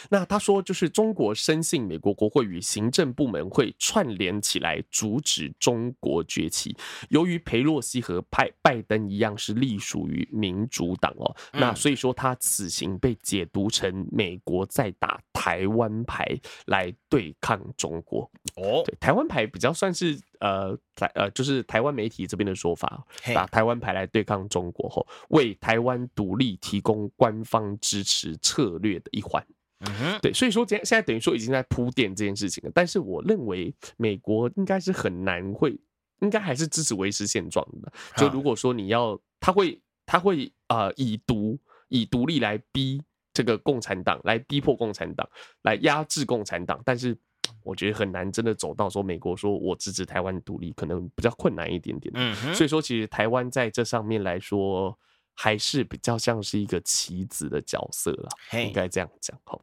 [0.08, 6.76] 那他说，就是中国深信美国国会与行政部门会串联起来阻止中国崛起。
[7.08, 16.24] 由于佩洛西和派拜登一样是隶属于民主党哦，那所以说他此行被解读成美国在打台湾牌
[16.66, 18.84] 来对抗中国哦。
[18.86, 20.16] 对，台湾牌比较算是。
[20.44, 23.02] 呃，台呃，就是台湾媒体这边的说法，
[23.34, 29.42] 打台湾牌来对抗中国后，为台湾独立提供官方支持策略的一环。
[29.78, 32.70] 嗯哼，对，所以说现现在等于说已经在铺垫这件事情了。
[32.74, 35.74] 但是我认为美国应该是很难会，
[36.20, 37.90] 应该还是支持维持现状的。
[38.18, 43.00] 就如果说你要，他会他会呃以独以独立来逼
[43.32, 45.26] 这个共产党，来逼迫共产党，
[45.62, 47.16] 来压制共产党，但是。
[47.62, 52.12] 我觉得很难真的走到说美国说我支持台湾独立，可能比较困难一点点。
[52.16, 54.98] 嗯，所以说其实台湾在这上面来说。
[55.34, 59.38] 还是比较像是一个棋子的角色了，应该这样讲。
[59.44, 59.58] 哈，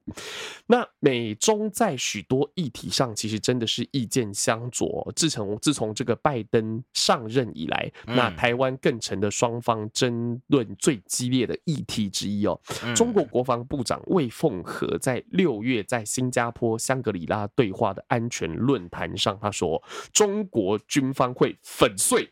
[0.67, 5.11] 那美中在许多议题上其实真的是意见相左。
[5.15, 12.59] 自从自从这个拜登上任以来，那台湾更成了双方争论最激烈的议题之一哦。
[12.95, 19.81] 中国国防部长魏凤和在六月在新加坡香格里拉对话的安全论坛上，他说
[20.11, 22.29] ：“中国军方会粉碎。”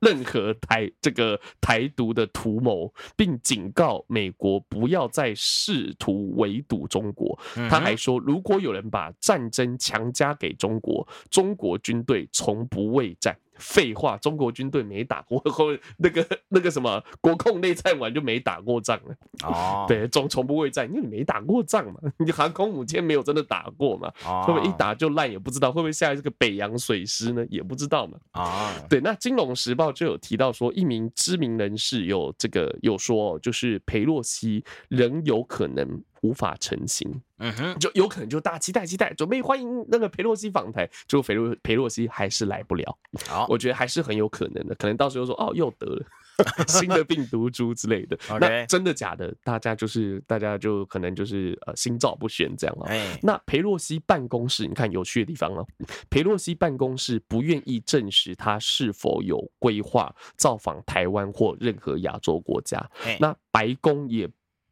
[0.00, 7.38] 任何台这个台独的图谋，并警告美国不要再试图围堵中国。
[7.68, 13.36] 他还说，如果有人把战争强加给中国，中国军队从不畏战。
[13.58, 15.66] 废话，中国军队没打过后，
[15.98, 19.14] 那个 那个什么国共内战完就没打过仗了。
[19.44, 24.10] 哦， 对，从从不畏战，因为你没打过仗嘛， 你航空母舰没有真的打过嘛，
[24.44, 28.18] 会不会一打就烂也不知道，会不会下来这个北洋水师呢也不知道嘛。
[28.32, 36.02] 啊，对，那《金融时报》就有提到说，一名知名人士有这个有说，就是裴洛西仍有可能。
[36.22, 42.98] 无法成型，嗯哼，就有可能就大期待期待，准备欢迎那个裴洛西访台，结果裴洛裴洛西还是来不了。
[43.26, 46.04] 好，我觉得还是很有可能的，可能到时候说哦又得了
[46.68, 48.16] 新的病毒株之类的。
[48.40, 49.34] 那真的假的？
[49.42, 52.90] 大家就是大家就可能就是呃心照不宣这样啊。
[53.22, 55.66] 那裴洛西办公室，你看有趣的地方了。
[56.08, 62.88] 裴洛西办公室不愿意证实他是否有规划造访台湾或任何亚洲国家。
[63.20, 64.28] 那白宫也。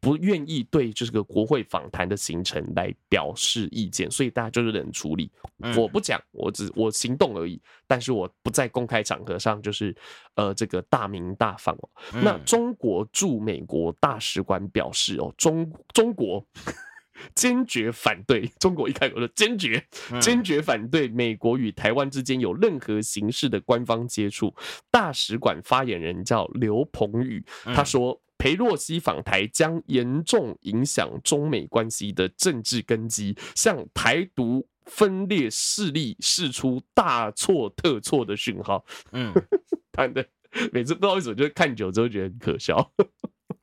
[0.07, 5.29] 不愿意对这个国会访谈的行程来表示意见，所以大家就是冷处理。
[5.75, 9.93] 我不讲，我只我行动而已，但是我不在公开场合上就是
[10.35, 11.89] 呃这个大鸣大放哦。
[12.23, 16.41] 那中国驻美国大使馆表示哦，中中国
[17.35, 19.85] 坚决反对中国一开口说坚决
[20.21, 24.55] 坚决反对美国与台湾之间有任何形式的官方接触。
[24.89, 27.43] 大使馆发言人叫刘鹏宇，
[27.75, 28.21] 他说。
[28.37, 38.85] 裴洛西访台将严重影响中美关系的政治根基，向台独分裂势力释出大错特错的讯号。
[39.11, 39.33] 嗯，
[39.91, 40.25] 他的
[40.71, 42.91] 每次不知道为什么，就是看久之后觉得很可笑。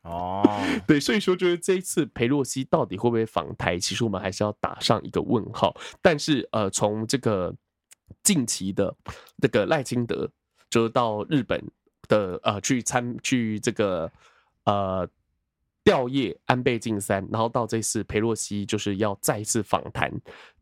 [0.03, 0.43] 哦，
[0.87, 5.75] 对，所以说就是这一次裴洛西到底会不会访台，其实我们还是要打上一个问号。
[6.03, 7.55] 但是呃，从这个
[8.23, 8.95] 近期的
[9.41, 10.29] 这个赖清德，
[10.69, 11.65] 就到日本
[12.09, 14.11] 的呃去参去这个。
[14.65, 15.09] 呃，
[15.83, 20.11] 吊唁安倍晋三，然后到这次裴洛西就是要再一次访谈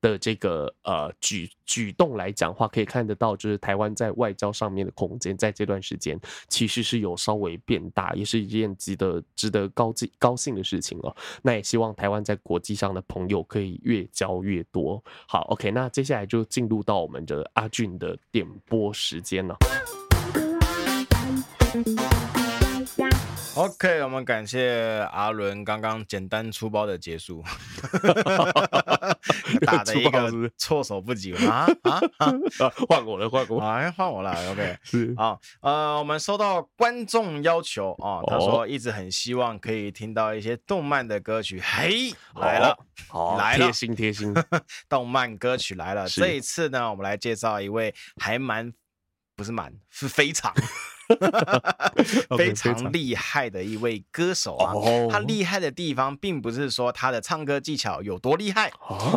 [0.00, 11.16] 的这个呃举举动来讲话，可以看得到，就是台湾在外交上面的空间，在这段时间其实是有稍微变大，也是一件值得值得高兴高兴的事情哦。
[11.40, 15.00] 那也希望台湾在国际上的朋友可以越交越多。
[15.28, 19.56] 好，OK，那接下来就进入到我们的阿俊的点播时间了。
[23.54, 27.44] OK，我们感谢阿伦刚刚简单粗暴的结束，
[29.66, 32.32] 打的一个措手不及啊啊啊！
[32.88, 34.32] 换我了，换我，哎，换我了。
[34.52, 42.74] OK， 是啊，呃，我们收到观众要求啊，他说一直很希望可以听到一些动漫的歌曲，嘿，来了，
[43.36, 44.32] 来了，贴心贴心，
[44.88, 46.08] 动漫歌曲来了。
[46.08, 48.72] 这一次呢，我们来介绍一位还蛮
[49.36, 50.54] 不是蛮是非常。
[52.36, 54.72] 非常厉害的一位歌手啊！
[55.10, 58.70] 他厉害的地方，并不是说他的唱歌技巧有多厉害，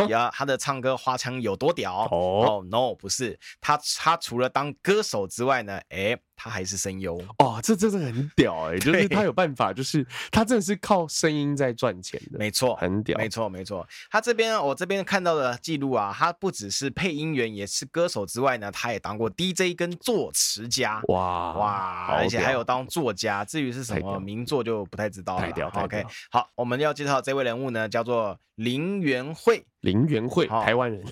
[0.10, 2.08] 呀，他的唱歌花腔有多屌。
[2.12, 6.18] 哦，no，不是他，他除了当歌手之外呢，哎。
[6.38, 8.80] 他还是声优哦，这真的很屌哎、欸！
[8.84, 13.88] 就是他有办法，就是他真的是靠声音在赚钱的，没错，很屌，没错，没错。
[14.12, 25.48] 他这边我这边看到的记录啊，他不只是配音员，也是歌手之外呢，他也当过 DJ 跟作词家，哇哇，而且还有当作家，至于是什么名作就不太知道了。
[25.74, 31.04] OK，好，我们要介绍这位人物呢，叫做林元惠，林元惠，台湾人，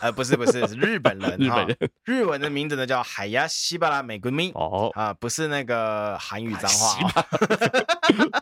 [0.00, 4.50] 呃，不是不是，是日本人， 日本人，日文的名字呢叫海牙西巴拉美国咪。
[4.52, 7.24] 哦啊，不是那个韩语脏话。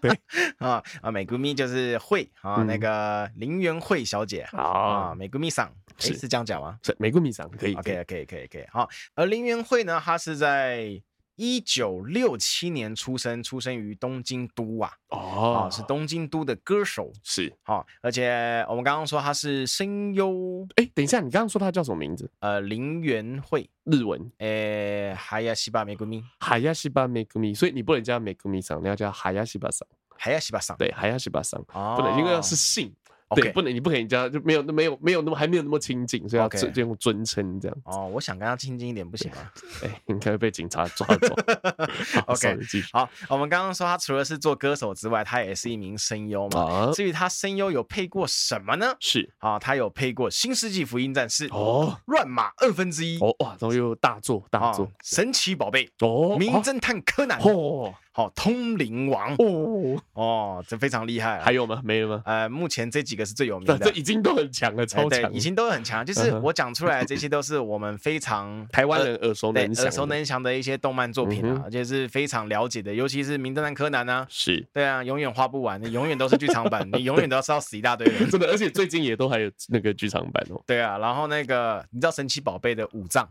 [0.01, 0.11] 对
[0.59, 6.79] 啊啊，美国咪就是惠啊，那个林元惠小姐啊，美国咪桑，是，是这样讲吗？
[6.83, 8.65] 是美国咪桑，可以，OK，可以，可以，可以。
[8.73, 11.01] 好，而林元惠呢，她是在。
[11.37, 22.31] 一九六七年出生，出生于东京都啊，哦，是东京都的歌手，是，好，而且我们刚刚说他是声优，哎，等一下，你刚刚说他叫什么名字？
[22.41, 32.95] 呃，林元惠，日文，诶，海亚西巴美古米，海亚西巴美古米，所以你不能叫美古米桑，你要叫海亚西巴桑，海亚西巴桑，对，海亚西巴桑，不能，因为要是姓。
[33.37, 37.77] 对.不能，你不可以叫，就没有，没有，没有那么，还没有那么亲近，所以要这这种尊称这样。
[37.85, 39.37] 哦，我想跟他亲近一点，不行吗？
[39.85, 41.35] 哎，你可能被警察抓走。
[42.27, 42.59] 好 OK，
[42.93, 46.61] 好，我们刚刚说他除了是做歌手之外，他也是一名声优嘛。
[46.61, 48.95] 啊、至于他声优有配过什么呢？
[49.01, 57.95] 是啊，他有配过《新世纪福音战士》哦，《乱马二分之一》哦，哇，都有大作大作，哦《神奇宝贝》哦，《名侦探柯南》哦。
[58.13, 61.41] 好，通灵王哦哦，这非常厉害。
[61.41, 61.81] 还有吗？
[61.85, 62.23] 没有吗？
[62.25, 66.05] 呃，目前这几个是最有名的， 这已经都很强了，超强，已经都很强。
[66.05, 72.93] 就是我讲出来这些都是我们非常 台湾人耳熟能耳熟能详的一些动漫作品啊，而且是非常了解的。
[72.93, 78.49] 尤其是名侦探柯南啊，是对啊，永远画不完，你永远都是剧场版， 你永远都要烧死一大堆人，真的。
[78.49, 80.61] 而且最近也都还有那个剧场版哦。
[80.67, 83.29] 对啊，然后那个你知道神奇宝贝的五藏，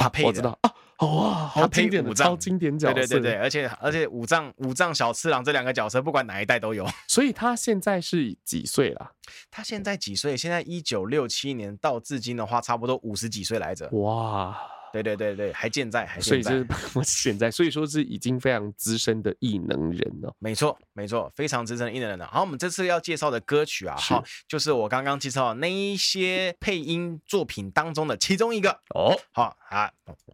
[0.00, 0.72] 他配的，我知道啊。
[1.00, 6.86] 哇，好经典的超经典角色，对对对对，而且而且五藏五藏小次郎这两个角色，不管哪一代都有。
[7.08, 9.12] 所以他现在是几岁了？
[9.50, 10.36] 他现在几岁？
[10.36, 13.88] 现在一九六七年到至今的话，差不多五十几岁来着。
[13.92, 14.56] 哇！
[14.92, 16.50] 对对对对，还健在，还健在。
[16.50, 20.34] 所以是 现在，所以说是已经非常资深的异能人了。
[20.40, 22.26] 没错，没错，非常资深的异能人了。
[22.26, 28.70] 好，我们这次要介绍的歌曲啊，是好，就是我刚刚介绍的那一些配音作品当中的其中一个。
[28.94, 29.90] 哦，好啊，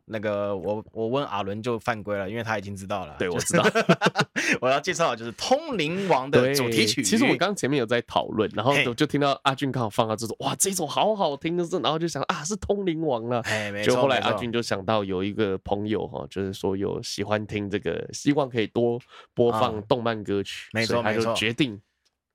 [0.06, 3.14] 那个我我问阿伦就犯规了，因为他已经知道了。
[3.18, 3.62] 对，我知道。
[4.60, 7.02] 我要介绍的就是《通灵王》的主题曲。
[7.02, 13.40] 其实我刚前面有在讨论，然后就就听到阿俊刚好放到这首，哇，这首好好听然后就想啊，是《通灵王》了。
[13.42, 13.94] 哎，没错。
[13.94, 14.46] 就后来阿俊。
[14.56, 18.98] 就想到有一个朋友哈，就是说有喜欢听这个，希望可以多
[19.34, 21.78] 播放动漫歌曲，没错，他就决定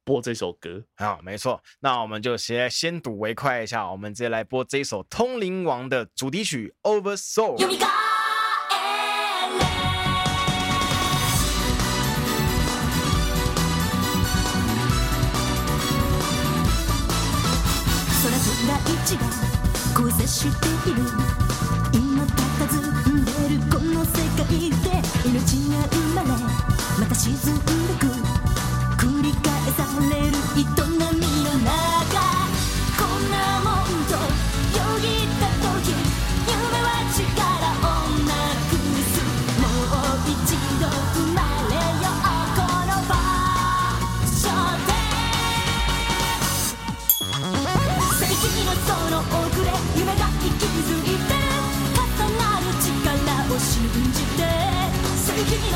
[0.04, 7.58] 播这首歌，啊，没错，那我们就先先睹为快一下，我们直接来播这首通灵王的主题曲，over soul。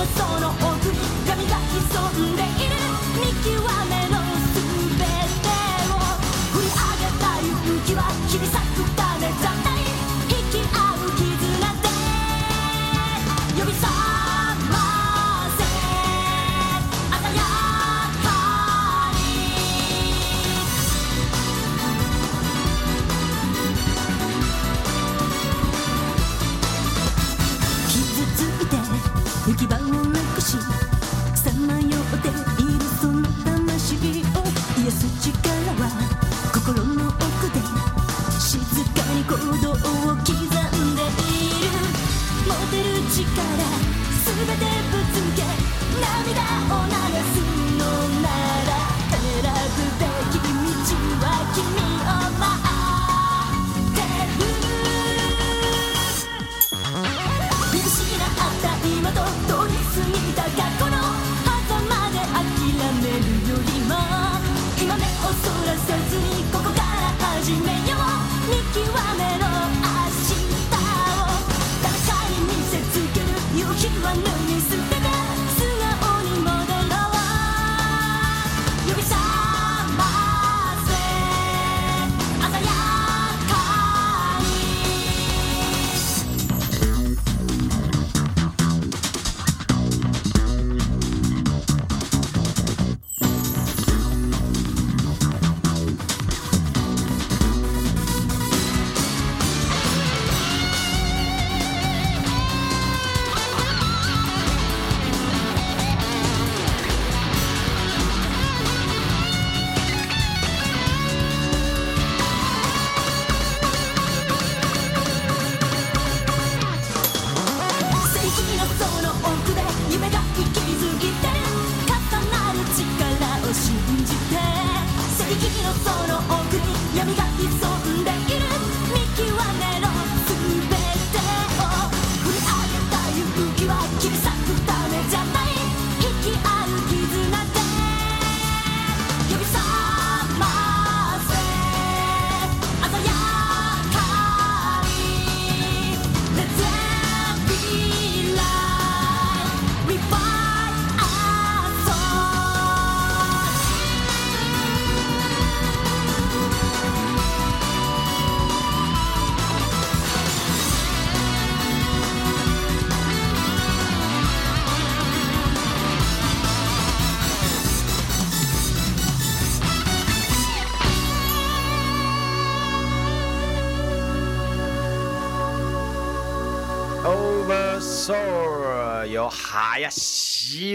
[0.05, 0.81] Oversoul》。
[0.84, 0.84] 哎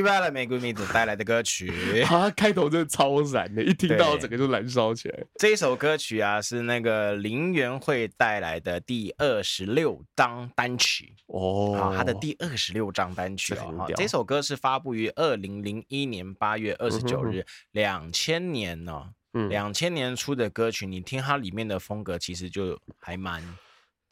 [0.01, 1.71] 西巴的玫瑰蜜子带来的歌曲，
[2.09, 5.25] 啊开头真的超燃的，一听到整个就燃烧起来。
[5.35, 13.87] 这一首歌曲啊，是那个林元惠带来的第二十六张单曲哦，好，他的第二十六张单曲哦。
[13.95, 19.11] 这首歌是发布于二零零一年八月二十九日，两千年呢，
[19.51, 23.43] 两千年出的歌曲，你听它里面的风格，其实就还蛮。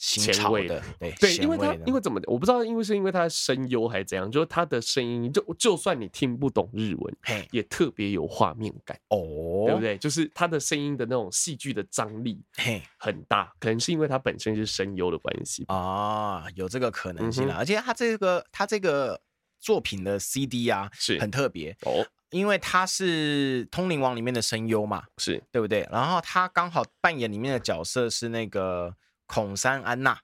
[0.01, 9.99] 前卫的，对对，因为他因为怎么，我不知道，因为是因为他的声优还是怎样，就是他的声音，就就算你听不懂日文，嘿，也特别有画面感哦，对不对？
[9.99, 17.57] 就是他的声音的那种戏剧的张力，嘿，很大，可能是因为他本身是声优的关系啊，有这个可能性啊。
[17.59, 19.21] 而且他这个他这个
[19.59, 25.89] 作品的 CD 啊，是很特别哦，因为他是《通灵王》里面的声优嘛，是对不对？
[25.91, 28.95] 然后他刚好扮演里面的角色是那个。
[29.29, 30.19] 孔山安娜，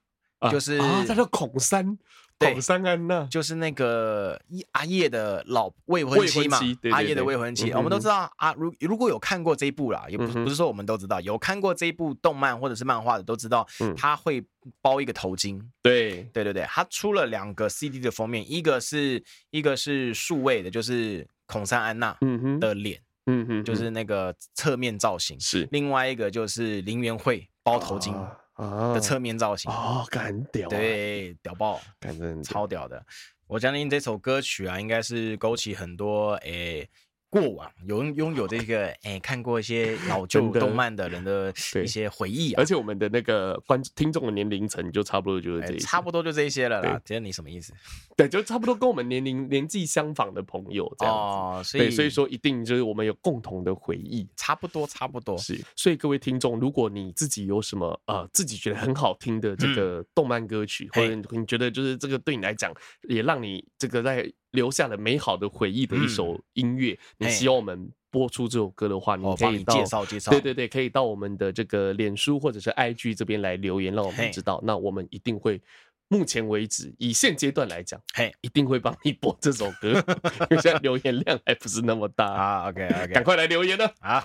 [0.51, 1.97] 就是啊他叫孔山，
[2.37, 4.37] 孔山安娜，就是那个
[4.73, 6.59] 阿叶的老未婚妻嘛，
[6.91, 7.71] 阿叶的未婚妻。
[7.71, 14.43] 我们都知道啊，如如果有看过这一部啦，也不不是说我们都知道，有看过这一部动漫或者是漫画的都知道，他会
[14.81, 15.61] 包一个头巾。
[15.81, 16.23] 对。
[16.33, 22.17] 对对对，他出了两个 CD 的封面，一个是一个是数位的，就是孔山安娜
[22.59, 28.13] 的脸，嗯哼，就是那个侧面造型是，另外一个就是林元惠包头巾。
[28.57, 33.05] 的侧面造型哦，干屌，对，屌爆，干真超屌的。
[33.47, 36.79] 我相信这首歌曲啊，应该是勾起很多诶。
[36.81, 36.89] 欸
[37.29, 41.53] 过往有拥有这个哎、欸，看过一些 老旧动漫的人的
[41.83, 47.01] 一些回忆啊，而且我们的那个观听众的年龄层就差不多就是这些、欸，差不多就这些了啦。
[47.03, 47.73] 觉得你什么意思？
[48.15, 51.19] 对，就差不多跟我们年龄年纪相仿的朋友这样子。
[51.19, 55.61] 哦，所以所以说一定就是我们有共同的回忆，差不多差不多是。
[55.75, 62.73] 所以各位听众，如果你自己有什么呃自己觉得很好听的这个动漫歌曲，嗯、或者你觉得就是这个对你来讲
[63.09, 64.31] 也让你这个在。
[64.55, 74.59] 留下了美好的回忆的一首音乐，嗯、你希望我们播出这首歌的话，你可以到介绍介绍，对对对，可以到我们的这个脸书或者是 IG 这边来留言，让我们知道。
[74.63, 75.61] 那我们一定会，
[76.07, 79.91] 目前为止以现阶段来讲，嘿，一定会帮你播这首歌，
[80.49, 82.69] 因为现在留言量还不是那么大啊。
[82.69, 84.23] OK OK， 赶快来留言了啊！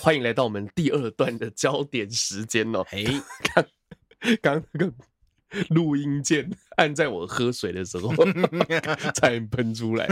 [0.00, 2.84] 欢迎来到我们第二段的焦点时间哦。
[2.88, 3.04] 嘿，
[4.40, 4.92] 刚刚那个。
[5.70, 8.12] 录音键按在我喝水的时候
[9.14, 10.08] 才喷出来。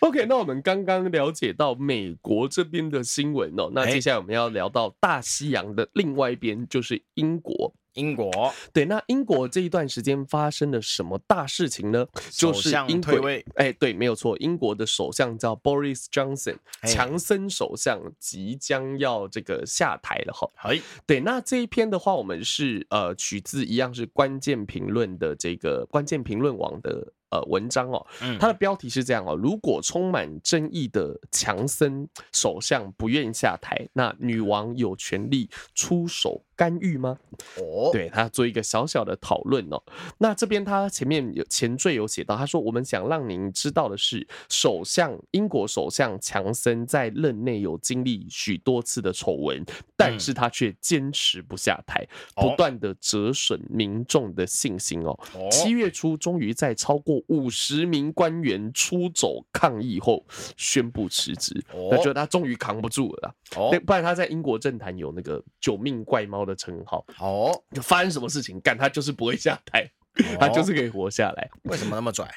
[0.00, 7.74] OK，那我们刚刚了解到美国这边的新闻哦，那接下来我们要聊到大西洋的另外一边，就是英国。
[7.94, 12.06] 英国对，那英国这一段时间发生了什么大事情呢？
[12.30, 20.48] 就是英退位，哎，对，没有错，英国的首相叫 Boris Johnson，强森首相即将要这个下台了哈。
[20.68, 27.12] 哎，对，那这一篇的话，我们是呃取自一样是关键评论的这个关键评论网的。
[27.30, 28.06] 呃，文章哦，
[28.38, 37.18] 它的标题是这样哦：如果充满争议的强森首相不愿意下台，那女王有权利出手干预吗？
[37.58, 39.82] 哦，对，他做一个小小的讨论哦。
[40.18, 49.64] 那这边他前面有前缀有写到，他说：“我们想让您知道的是，首相英国首相强森在任内有经历许多次的丑闻，
[49.96, 55.18] 但是他却坚持不下台，不断的折损民众的信心哦。
[55.50, 60.24] 七月初，终于在超过五十名官员出走抗议后，
[60.56, 61.64] 宣布辞职。
[61.90, 63.34] 那觉得他终于扛不住了。
[63.56, 67.04] 哦，不然他在英国政坛有那个“九命怪猫”的称号。
[67.18, 69.90] 哦，就发生什么事情，干他就是不会下台，
[70.38, 71.50] 他就是可以活下来。
[71.64, 72.28] 为什么那么拽？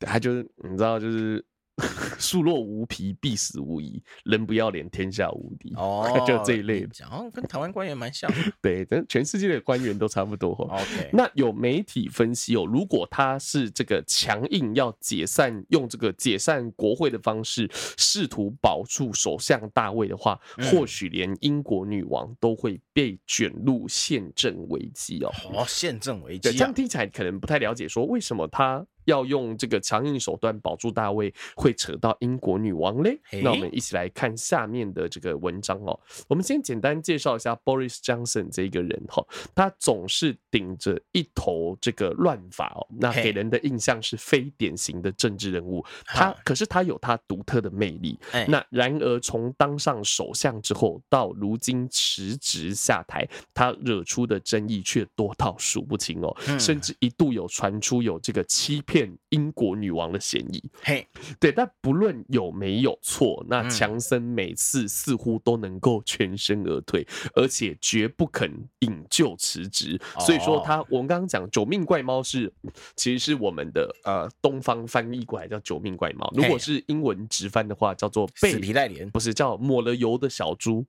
[0.00, 1.44] 他就是你知道，就是。
[2.18, 4.02] 树若无皮，必死无疑。
[4.24, 5.72] 人不要脸，天下无敌。
[5.76, 8.30] 哦，就这一类的，讲跟台湾官员蛮像。
[8.60, 10.50] 对，但全世界的官员都差不多。
[10.50, 25.32] OK，那有媒体分析哦，如果他是这个强硬要解散，用这个解散国会的方式，试图保住首相大位的话，嗯、或许连英国女王都会被卷入宪政危机哦。
[25.52, 28.84] 哦，宪政危机、啊，这样听起来可能不太了解，说为什么他。
[29.08, 33.18] 要用这个强硬手段保住大卫，会扯到英国女王嘞？
[33.42, 35.98] 那我们一起来看下面的这个文章哦。
[36.28, 45.82] 我们先简单介绍一下 Boris Johnson 这个人哈，他总是顶着一头这个乱发哦，那给人的印象是非典型的政治人物。
[46.04, 48.18] 他可是他有他独特的魅力。
[48.46, 58.97] 那然而从当上首相之后到如今辞职下台，他惹出的争议却多到数不清哦，甚至一度有传出有这个欺骗。
[59.30, 61.06] 英国女王的嫌疑，嘿，
[61.38, 70.00] 对，但不论有没有错，那强森每次似乎都能够全身而退，而且绝不肯引咎辞职。
[70.20, 72.50] 所以说，他我们刚刚讲“九命怪猫”是
[72.96, 80.86] 其实是我们的呃东方翻译过来叫“九命怪猫”，如果是英文直翻的话，叫做“死皮赖脸”，不是叫抹了油的小猪，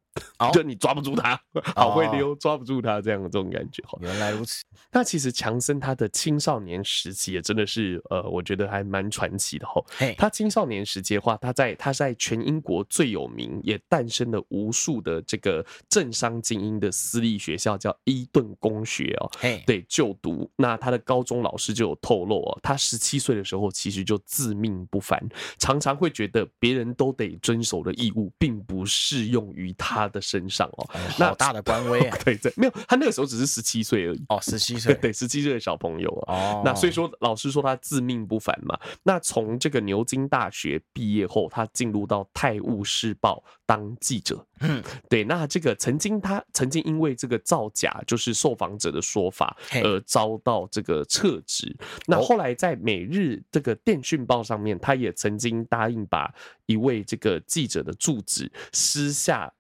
[0.53, 1.39] 就你抓不住他，
[1.76, 3.84] 好会溜，抓不住他这样的这种感觉。
[3.99, 4.64] 原来如此。
[4.91, 7.99] 那其实强森他的青少年时期也真的是。
[8.10, 9.84] 呃，我觉得还蛮传奇的哈。
[10.18, 19.32] 他青少年时期的话，他在他在全英国最有名，也诞生了无数的这个政商精英的私立学校，叫伊顿公学哦。
[19.66, 20.50] 对，就读。
[20.56, 25.20] 那他的高中老师就有透露哦，他十七岁的时候其实就自命不凡，
[25.58, 30.89] 常常会觉得别人都得遵守的义务，并不适用于他的身上哦。
[31.18, 32.18] 那好大的官威啊！
[32.24, 34.24] 对对，没有，他那个时候只是十七岁而已。
[34.30, 36.36] 哦，十七岁，对，十七岁的小朋友啊。
[36.36, 37.78] 哦，那所以说，老师说他。
[37.82, 44.45] 自命不凡嘛，那从这个牛津大学毕业后，他进入到《泰晤士报》当记者。
[44.61, 51.75] 嗯，对，那这个曾经他曾经因为这个造假，就是受访者的说法而遭到这个撤职。
[52.05, 56.34] 那后来在《每日这个电讯报》上面，他也曾经答应把
[56.65, 59.51] 一位这个记者的住址私下。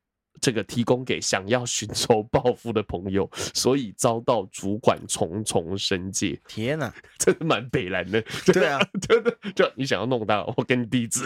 [0.41, 6.39] 这个提供给想要寻仇报复的朋友， 所以遭到主管重重申诫。
[6.47, 8.21] 天哪， 真的蛮北蓝的。
[8.45, 11.21] 对啊， 真的就你想要弄他，我给你地址。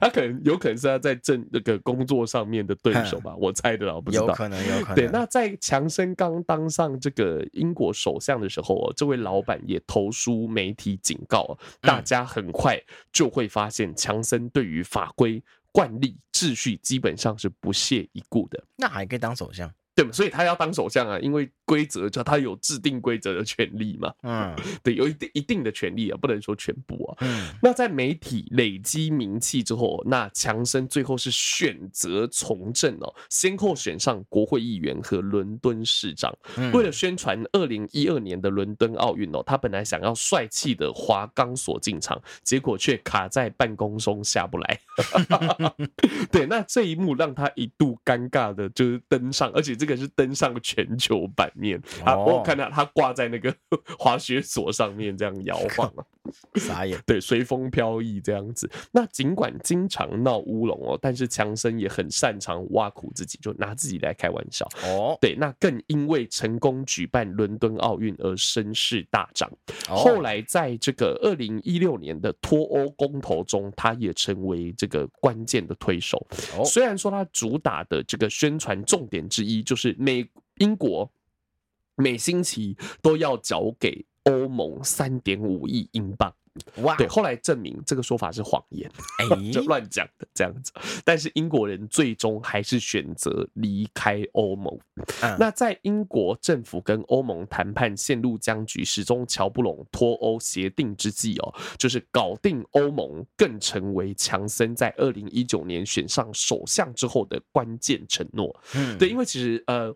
[0.00, 4.26] 他可能有可能是他在正那个工作上面的对手吧，我猜的啦，我不知道。
[4.26, 4.94] 有可能，有可能。
[4.94, 12.80] 对，那在强生刚当上这个英国首相的时候，这位老板也投书媒体警告，大家很快
[13.12, 15.42] 就会发现强生对于法规。
[15.74, 19.68] 惯例秩序基本上是不屑一顾的，那还可以当首相。
[19.94, 20.10] 对嘛？
[20.10, 24.12] 所以他要当首相啊，因为规则叫他有制定规则的权利嘛。
[24.22, 27.18] 嗯， 对，有一定一定的权利啊，不能说全部啊。
[27.20, 36.36] 嗯，那在媒体累积名气之后，那强生最后是选择从政哦，先后选上国会议员和伦敦市长。
[36.72, 44.80] 为了宣传二零一二年的伦敦奥运哦，他本来想要帅气的滑钢索进场，结果却卡在办公中下不来。
[46.32, 49.76] 对，那这一幕让他一度尴尬的就是登上，而且。
[49.83, 52.16] 这个是登上全球版面啊！
[52.16, 53.54] 我看到他挂在那个
[53.98, 56.04] 滑雪索上面，这样摇晃啊，
[56.56, 56.98] 傻眼。
[57.06, 58.70] 对，随风飘逸这样子。
[58.92, 65.16] 那尽管经常闹乌龙哦，但是强生也很擅长挖苦自己，就拿自己来开玩笑哦。
[65.20, 69.50] 对，那更因为成功举办伦敦奥运而声势大涨。
[69.86, 76.26] 后来在这个二零一六年的脱欧公投中，他也成为这个关键的推手。
[76.64, 79.73] 虽然说他主打的这个宣传重点之一就。
[79.74, 81.10] 就是美英国
[81.96, 86.32] 每星期都要缴给欧盟三点五亿英镑。
[86.82, 86.96] 哇！
[86.96, 90.72] 对，后来证明这个说法是谎言，哎， 就乱讲的这样子。
[91.04, 94.78] 但是英国人最终还是选择离开欧盟。
[95.38, 108.54] 那在英国政府跟欧盟谈判陷入僵局，始终瞧不拢脱欧协定之际哦，就是搞定欧盟，更成为强森在二零一九年选上首相之后的关键承诺。
[108.74, 109.94] 嗯，对，因为其实呃。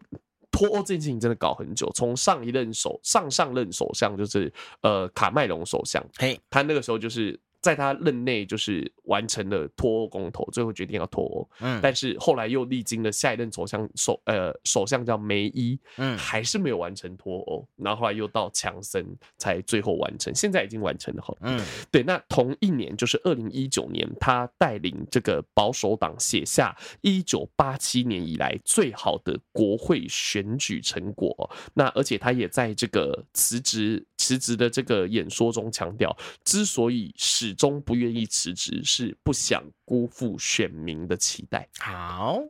[0.50, 7.38] 脱欧这件事情真的搞很久，从上一任首上上任首相就是呃卡麦隆首相，嘿，他那个时候就是。
[7.60, 11.48] 在他任内，就是完成了脱欧公投，最后决定要脱欧。
[11.60, 17.66] 嗯，但是后来又历经了下一任首相首呃首相叫梅伊，嗯，还是没有完成脱欧。
[17.76, 19.04] 然后后来又到强森
[19.36, 21.36] 才最后完成，现在已经完成了哈。
[21.40, 22.02] 嗯，对。
[22.02, 31.50] 那同一年就是二零一九年，他带领这个保守党写下一九八七年以来最好的国会选举成果。
[31.74, 41.66] 那而且他也在这个辞职辞职的这个演说中强调，之所以是始终不愿意辞职，是不想辜负选民的期待。
[41.78, 42.42] 好。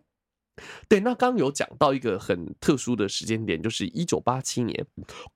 [0.88, 4.86] 对，那刚刚有讲到一个很特殊的时间点，就是一九八七年，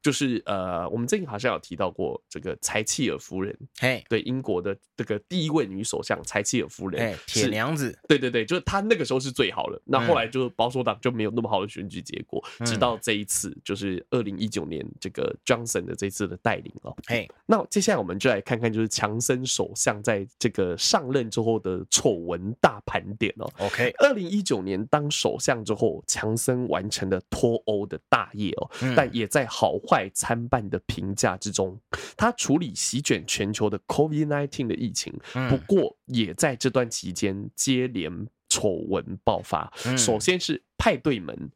[0.03, 25.12] 就是呃，我们最近好像有提到过这个柴契尔夫人，嘿，对，英国的这个第一位女首相柴契尔夫人，铁娘子，对对对，就是她那个时候是最好的，那后来就保守党就没有那么好的选举结果，直到这一次，就是二零一九年这个 Johnson 的这次的带领哦，嘿，那接下来我们就来看看，就是强森首相在这个上任之后的丑闻大盘点哦，OK，二零一九年当。
[25.13, 31.79] 首相之后，强森完成了脱欧的大业哦，但也在好坏参半的评价之中。
[32.17, 35.13] 他处理席卷全球的 COVID-19 的疫情，
[35.49, 39.73] 不过也在这段期间接连丑闻爆发。
[39.97, 41.51] 首先是派对门，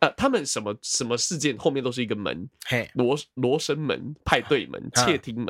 [0.00, 2.48] 呃，他们什么什么事件后面都是一个门，
[2.94, 5.46] 罗罗生门、派对门、窃听门、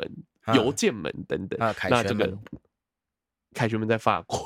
[0.55, 1.57] 邮件门等等。
[1.89, 2.37] 那这个。
[3.53, 4.43] 凯旋门在法国。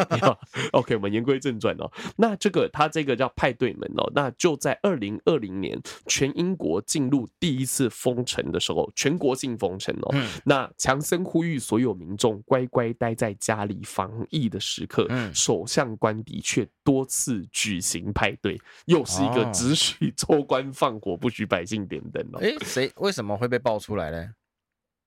[0.72, 1.90] OK，我们言归正传哦。
[2.16, 10.14] 那这个他这个叫派对门哦，那就在二零二零年，全英国进入第一次封城的时候，全国性封城哦。
[10.44, 22.40] 那强森呼吁所有民众乖乖待在家里防疫的时刻，首相官邸却多次举行派对，又是一个只许州官放火，不许百姓点灯哦。
[22.40, 24.30] 哎，谁为什么会被爆出来呢？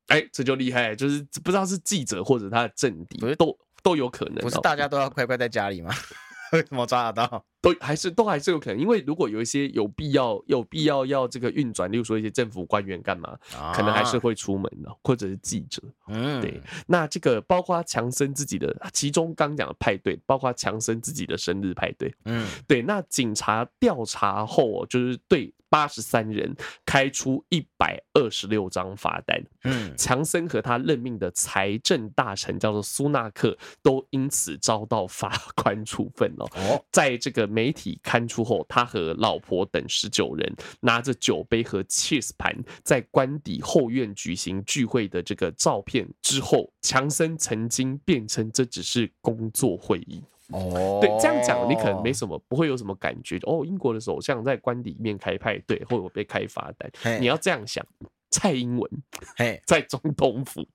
[0.07, 4.35] 哎、欸，这就厉害，就是不知道是记者或者他的政敌，都都有可能。
[4.35, 5.93] 不是大家都要乖乖在家里吗？
[6.53, 7.43] 为什么抓得到？
[7.61, 13.35] 都还是都还是有可能，因为如果有一些有必要有必要要这个运转，例如说一些政府官员干嘛，
[13.73, 15.81] 可能还是会出门的，或者是记者。
[16.09, 16.61] 嗯，对。
[16.85, 22.13] 那这个包括强森自己的，其中刚讲的派对，包括强森自己的生日派对。
[22.25, 22.83] 嗯，对。
[22.83, 25.51] 那警察调查后，就是对。
[25.73, 26.55] 八十三人
[26.85, 29.43] 开出一百二十六张罚单。
[29.63, 36.85] 嗯，强森和他任命的财政大臣叫做苏纳克，都因此遭到法官处分哦。
[36.91, 50.21] 在这个媒体刊出后，他和老婆等十九人拿着酒杯和 cheese 盘在官邸后院举行聚会的这个照片之后，强森曾经辩称这只是工作会议。
[50.53, 53.37] 哦，对，这样讲你可能没什么，不会有什么感觉。
[53.43, 57.19] 哦，英国的首相在官邸里面开派对，或者被开罚单。
[57.19, 57.85] 你要这样想，
[58.29, 58.89] 蔡英文
[59.65, 60.67] 在总统府，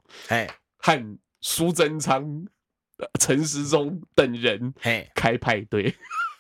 [0.78, 2.46] 和苏贞昌、
[3.20, 4.74] 陈时中等人
[5.14, 5.94] 开派对。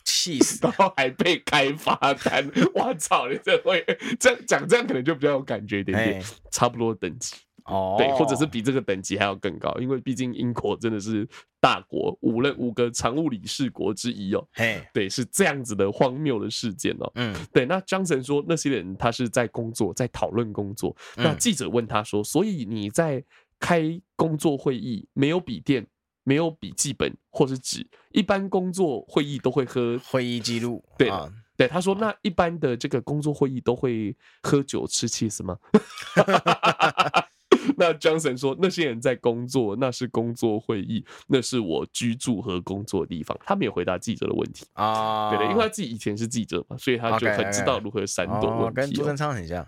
[0.04, 3.28] 气死， 然后还被开罚单， 我操！
[3.28, 3.84] 你这会
[4.18, 7.36] 这样讲，这样可能就比较有感觉一点点，差不多等级
[7.68, 11.28] 哦，对，或者是比这个等级还要更高，因为毕竟英国真的是
[11.60, 17.66] 大国，五任五个常务理事国之一哦，嘿，对，是这样子的荒谬的事件哦，嗯，对。
[17.66, 20.96] 那 Johnson 说那些人他是在工作，在讨论工作。
[21.16, 23.22] 那记者问他说，所以你在
[23.60, 25.86] 开工作会议没有笔电？
[26.24, 30.84] 没有笔记本或是纸，一般工作会议都会喝会议记录。
[30.98, 31.10] 对，
[31.56, 35.56] 对，他说，那一般的这个工作会议都会喝酒吃起司吗？
[37.76, 43.38] 那 Johnson 说，那些人在工作，那是工作会议，那是我居住和工作的地方。
[43.44, 48.74] 他没有回答记者的问题啊，对的，因为他自己以前是记者嘛，所以他就很知道如何闪躲问题。
[48.74, 49.66] 跟朱正昌很像。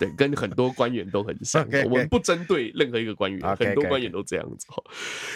[0.00, 1.66] 对，跟很多官员都很像。
[1.84, 4.80] 我们不针对任何一个官员，很多官员都这样子哈。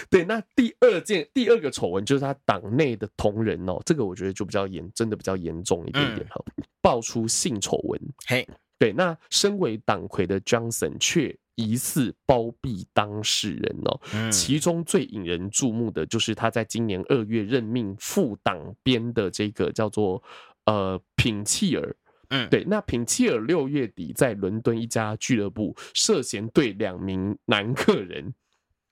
[0.09, 8.01] 对，那第二件第二个丑闻就是他党内的同仁哦，这个我觉得就比较严，真的比较严重一点点哈，嗯、爆出性丑闻。
[8.27, 14.01] 嘿，对，那身为党魁的 Johnson 却疑似包庇当事人哦。
[14.15, 20.23] 嗯、其中最引人注目的就是他在今年二月任命副党鞭的这个叫做
[20.67, 21.97] 呃品契尔。
[22.31, 28.35] 嗯，对，那品契尔六月底在伦敦一家俱乐部涉嫌对两名男客人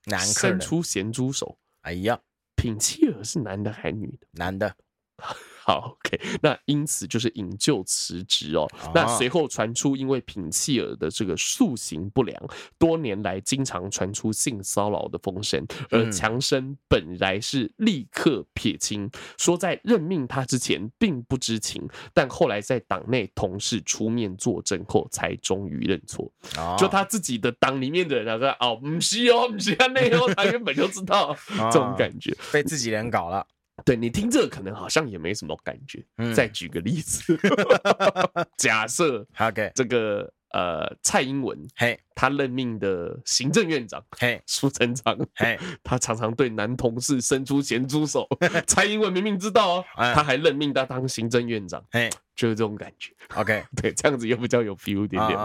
[0.04, 1.58] 男伸出咸猪手。
[1.80, 2.20] 哎呀，
[2.54, 4.26] 品契尔是男的还是女的？
[4.32, 4.76] 男的。
[5.62, 8.66] 好，OK，那因此就是引咎辞职哦。
[8.94, 12.42] 那随后传出，因为品契尔的这个塑形不良，
[12.78, 26.32] 多年来经常传出性骚扰的风声，而强生本来是立刻撇清，说在任命他之前并不知情，但后来在党内同事出面作证后，才终于认错。
[26.78, 31.36] 就他自己的党里面的人，他说：“哦，不是哦，不是那哦， 他原本就知道
[31.70, 33.46] 这种感觉，被自己人搞了。”
[33.84, 36.04] 对，你听这个可能好像也没什么感觉。
[36.16, 37.38] 嗯、再举个例子，
[38.56, 41.98] 假设 OK 这个呃蔡英文嘿。
[42.20, 48.28] 他任命的行政院长，嘿， 苏贞昌，嘿， 他常常对男同事伸出咸猪手。
[48.68, 53.10] 蔡英文明明知道哦，他还任命他当行政院长，嘿，就是这种感觉。
[53.36, 55.38] OK，对，这样子又比较有 feel 一点点。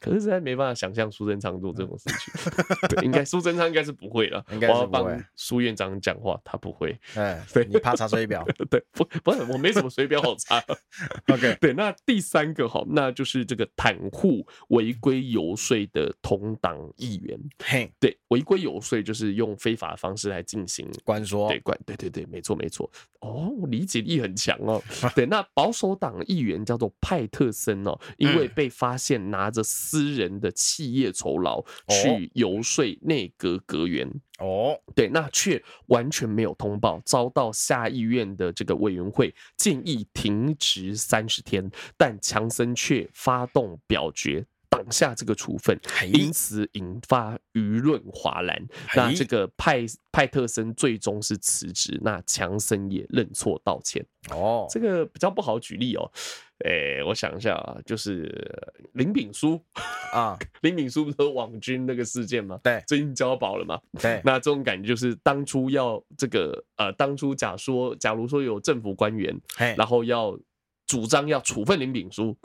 [0.00, 2.88] 可是实在没办法想象苏贞昌做这种事情。
[2.88, 4.42] 对，应该苏贞昌应该是不会了。
[4.52, 5.22] 应该是不会。
[5.36, 6.98] 苏院长讲话，他不会。
[7.14, 8.42] 哎，对，你怕查水表？
[8.70, 10.62] 对，不，不是，我没什么水表好查。
[11.28, 22.90] OK，对，那第三个好，那就是这个袒护违规游说的同党议员，嘿，对，违规游说就是用非法的方式来进行关说，对，关，对对对，没错没错。
[23.20, 24.82] 哦，我理解力很强哦。
[25.14, 44.46] 对，那保守党议员叫做派特森哦，因为被发现拿着私人的企业酬劳去游说内阁阁员，哦，对，那却完全没有通报，遭到下议院的这个委员会建议停职三十天，但强森却发动表决。
[44.70, 45.78] 挡下这个处分，
[46.12, 48.56] 因此引发舆论哗然。
[48.94, 54.06] 那这个派派特森最终是辞职，那强森也认错道歉。
[54.30, 56.10] 哦，这个比较不好举例哦。
[56.64, 58.30] 诶，我想一下啊，就是
[58.92, 59.60] 林炳书
[60.12, 62.60] 啊， 林炳书不是网军那个事件吗？
[62.62, 63.80] 对，最近交保了嘛。
[63.98, 69.34] 对，那这种感觉就是当初要这个呃，当初假说，假如说有政府官员，
[69.76, 70.38] 然后要
[70.86, 72.36] 主张要处分林炳书，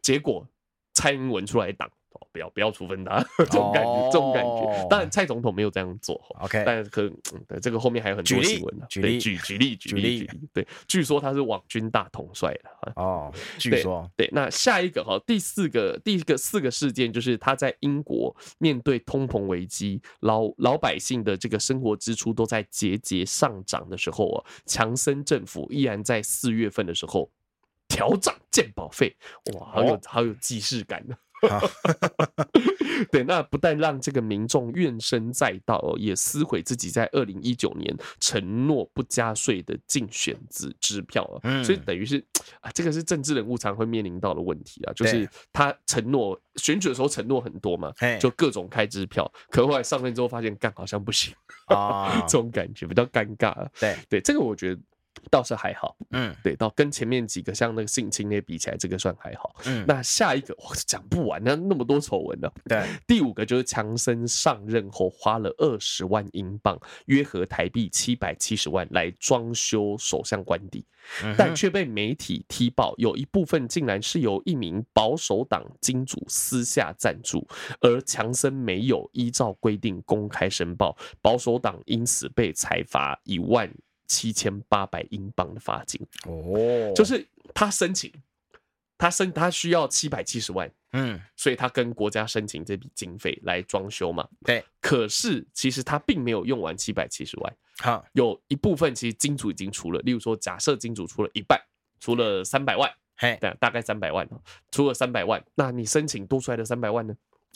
[0.00, 0.46] 结果。
[0.94, 1.90] 蔡英文出来挡，
[2.32, 4.86] 不要不要处分他， 这种感觉，这种感觉。
[4.88, 6.62] 当然，蔡总统没有这样做，OK。
[6.64, 7.14] 但是可能，
[7.46, 8.86] 对这个后面还有很多新闻呢。
[8.88, 10.40] 举例，举举例，举例，举例。
[10.52, 13.32] 对，据说他是网军大统帅的哦。
[13.58, 14.28] 据说，对。
[14.32, 27.30] 那下一个哈，第四个，第一个四个事件就是他在英国面对通膨危机，老老百姓的这个生活支出都在节节上涨的时候啊，强森政府依然在四月份的时候。
[27.94, 29.16] 调涨健保费，
[29.54, 31.14] 哇，好有好有既视感呢。
[33.12, 41.62] 对，那不但让这个民众怨声载道，也撕毁自己在二零一九年承诺不加税的竞选支支票啊。
[41.62, 42.24] 所以等于是
[42.60, 51.34] 啊，这个是政治人物常会面临到的问题啊，就是他承诺选举的时候承诺很多嘛，就各种开支票，可后来上任之后发现干好像不行
[51.66, 53.68] 啊， 这种感觉比较尴尬。
[53.78, 54.80] 对对，这个我觉得。
[55.30, 70.84] 倒是还好，嗯，对，到跟前面几个像那个性侵那比起来，这个算还好，嗯，那下一个我讲不完，那那么多丑闻呢，对，第五个就是强森上任后花了二十万英镑，约合台币七百七十万来装修首相官邸，
[71.36, 77.46] 但却被媒体踢爆，有一部分竟然是由一名保守党金主私下赞助，
[77.80, 83.70] 而强森没有依照规定公开申报，保守党因此被裁罚一万。
[84.06, 86.00] 七千八百英镑的罚金。
[86.26, 88.12] 哦，就是他申请，
[88.98, 94.28] 他申他需要七百七十万，嗯，所以他跟国家申请这笔经费来装修嘛。
[94.44, 101.60] 对，可是其实他并没有用完七百七十万，好，有一部分其实金主已经出了，例如说，假设金主出了一半，
[102.00, 104.28] 出了三百万，嘿，对，大概三百万，
[104.70, 107.14] 出了三百万，那你申请多出来的三百万呢？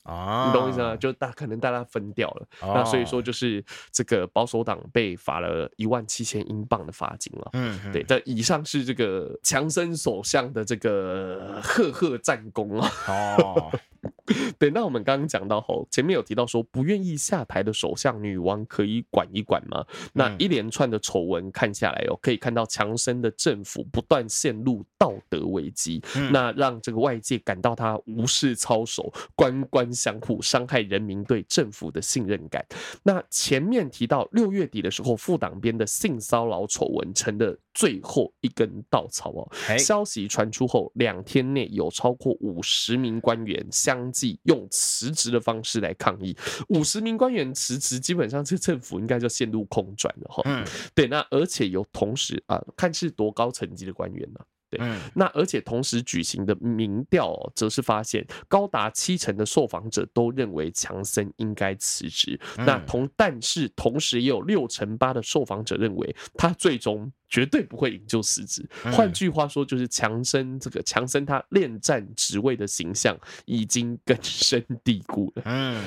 [0.09, 0.97] 啊，你懂我意思吗？
[0.97, 7.51] 就大可能大家分掉了，那所以说就是这个保守党被罚了一万七千英镑的罚金了。
[7.53, 12.91] 嗯，对，这以上是这个强森首相的这个赫赫战功啊。
[13.07, 13.71] 哦。
[14.59, 19.85] 对，那我们刚刚讲到后，前面有提到说不愿意下台的首相女王可以管一管吗？
[20.13, 32.65] 那一连串的丑闻看下来哦，可以看到强生的政府不断陷入道德危机，那让这个外界感到他无事操守、官官相护，伤害人民对政府的信任感。
[33.03, 39.49] 那前面提到六月底的时候，副党鞭的性骚扰丑闻成了最后一根稻草哦。
[39.79, 46.37] 消息传出后，两天内有超过五十名官员相继用辞职的方式来抗议，
[46.69, 50.43] 五十名官员辞职，基本上这政府应该就陷入空转了哈。
[50.45, 50.63] 嗯，
[50.95, 54.41] 对，那而且有同时啊，看是多高层级的官员呢？
[54.71, 54.81] 对，
[55.15, 62.39] 那而且同时举行的民调，则是发现高达七成的受访者都认为强森应该辞职。
[62.59, 68.69] 那同但是同时也有六成八的受访者认为他最终绝对不会引咎辞职。
[68.93, 75.43] 换句话说，就是强森这个强森他恋战职位的形象已经根深蒂固了。
[75.47, 75.83] 嗯。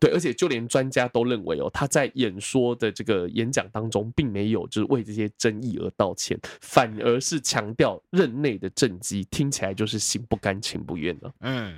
[0.00, 11.32] 对，而且就连专家都认为哦，他在演说的这个演讲当中，并没有就是为这些争议而道歉，反而是强调任内的政绩，听起来就是心不甘情不愿了。
[11.40, 11.76] 嗯。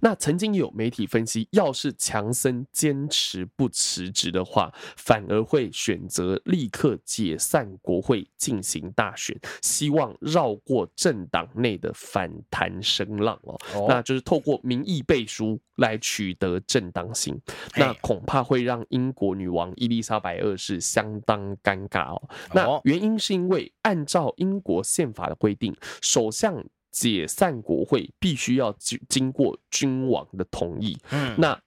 [0.00, 13.86] 那曾经有媒体分析，要是强森坚持不辞职的话，反而会选择立刻解散国会进行大选，希望绕过政党内的反弹声浪哦。
[13.88, 17.40] 那就是透过民意背书来取得正当性，
[17.76, 22.28] 那恐怕会让英国女王伊丽莎白二世相当尴尬哦。
[22.54, 26.64] 那原因是因为按照英国宪法的规定，首相。
[26.96, 31.60] 解散国会必须要经经过君王的同意，嗯，那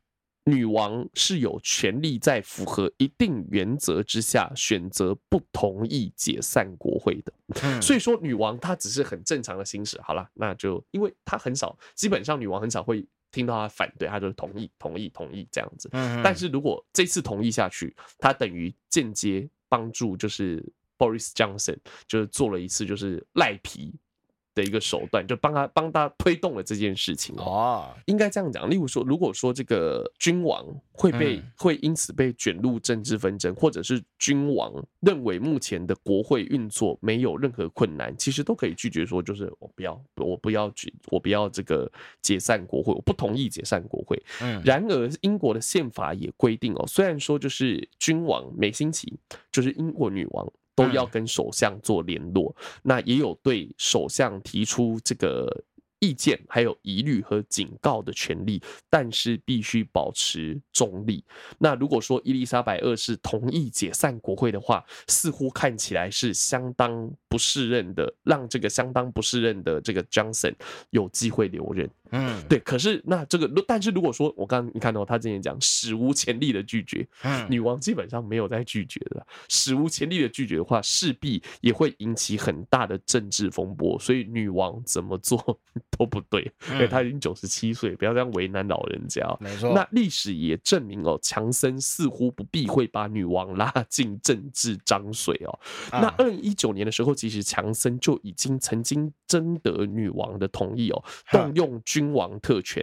[0.46, 20.66] 女王是有权利在符合一定原则之下选择不同意解散国会的，嗯，所以说女王她只是很正常的行使，好了，那就因为她很少，基本上女王很少会听到她反对，她就是同意、同意、同意这样子，嗯，但是如果这次同意下去，她等于间接帮助就是
[20.98, 21.78] Boris Johnson
[22.08, 23.94] 就是做了一次就是赖皮。
[24.60, 27.88] 的一个手段，就帮他帮他推动了这件事情哦。
[28.08, 41.90] 应该这样讲，例如说，如果说这个君王会被会因此被卷入政治纷争，或者是君王认为目前的国会运作没有任何困难，其实都可以拒绝说，就是我不要，我不要举，我不要这个
[42.22, 44.22] 解散国会，我不同意解散国会。
[44.42, 49.18] 嗯，然而英国的宪法也规定哦，虽然说就是君王每星期
[49.52, 50.52] 就是英国女王。
[50.80, 55.64] 都要跟首相做联络，那也有对首相提出这个
[56.00, 61.22] 意见、还有疑虑和警告的权利，但是必须保持中立。
[61.58, 70.54] 那如果说伊丽莎白二世同意解散国会的话，似乎看起来是相当不适任的，让这个相当不适任的这个 Johnson
[70.90, 71.90] 有机会留任。
[72.12, 72.58] 嗯，对。
[72.60, 83.98] 可是那这个，但是如果说我刚刚你看到他之前讲史无前例的拒绝，嗯，女王基本上没有再拒绝了，史无前例的拒绝的话，势必也会引起很大的政治风波。
[84.00, 85.60] 所以女王怎么做
[85.92, 89.24] 都不对，因为她已经九十七岁，不要这样为难老人家。
[89.40, 89.72] 没错。
[89.76, 95.60] 那历史也证明哦，强森似乎不避讳把女王拉进政治脏水哦。
[95.92, 102.82] 那二零一九年的时候，其实强森就已经曾经征得女王的同意哦，动用君王特权，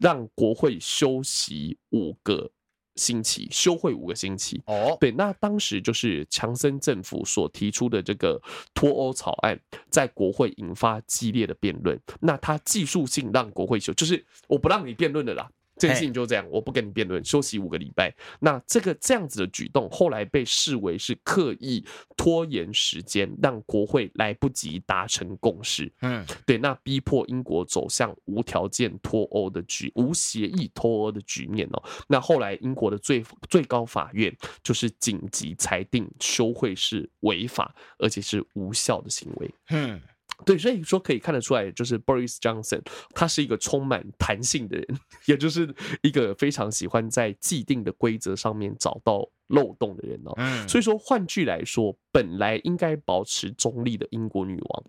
[0.00, 2.50] 让国会休息五个
[2.96, 4.60] 星期，休会五个星期。
[4.66, 8.40] 哦，对，那当时就是强森政府所提出的这个
[8.74, 9.56] 脱欧草案，
[9.88, 11.96] 在国会引发激烈的辩论。
[12.20, 15.48] 那他技术性让国会休，就是我不让你辩论了啦。
[15.78, 18.14] 这件事情就这样，我不跟你辩论，休息五个礼拜。
[18.40, 21.84] 那这个这样子的举动，后来被视为是刻意
[22.16, 25.92] 拖延时间，让国会来不及达成共识。
[26.00, 31.82] 嗯，对，那逼迫英国走向无条件脱欧的局，无协议脱欧的局面哦。
[32.08, 39.50] 那后来英国的最最高法院就是紧急裁定休会是违法，而且是无效的行为。
[39.70, 40.00] 嗯。
[40.44, 42.82] 对，所以说可以看得出来，就是 Boris Johnson，
[43.14, 44.86] 他是一个充满弹性的人，
[45.26, 50.32] 也就是一个非常喜欢在既定的规则上面找到漏洞的人哦。
[50.36, 54.84] 嗯，所以说换句来说，本来应该保持中立的英国女王，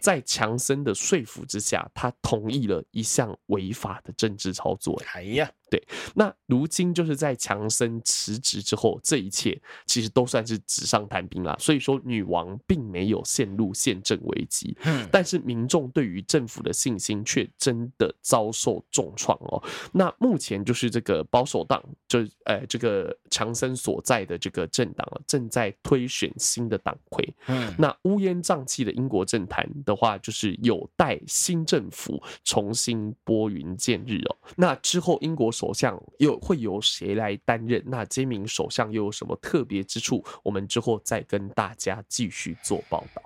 [0.00, 5.00] 在强森的说服之下，她同意了一项违法的政治操作。
[5.12, 5.50] 哎呀。
[5.70, 5.82] 对，
[6.14, 11.56] 那如今就是在强森辞职之后，这一切其实都算是纸上谈兵啦。
[11.58, 19.60] 所以说，女王并没有陷入宪政危机，嗯但是民众对于政府的信心却真的遭受重创哦。
[19.92, 27.26] 那目前就是这个保守党，就呃这个强森所在的这个政党啊，正在推选新的党魁。
[27.46, 34.36] 嗯，那乌烟瘴气的英国政坛的话，就是有待新政府重新拨云见日哦。
[34.56, 35.54] 那之后，英国。
[35.54, 37.80] 首相又会由谁来担任？
[37.86, 40.20] 那这名首相又有什么特别之处？
[40.42, 43.22] 我们之后再跟大家继续做报道。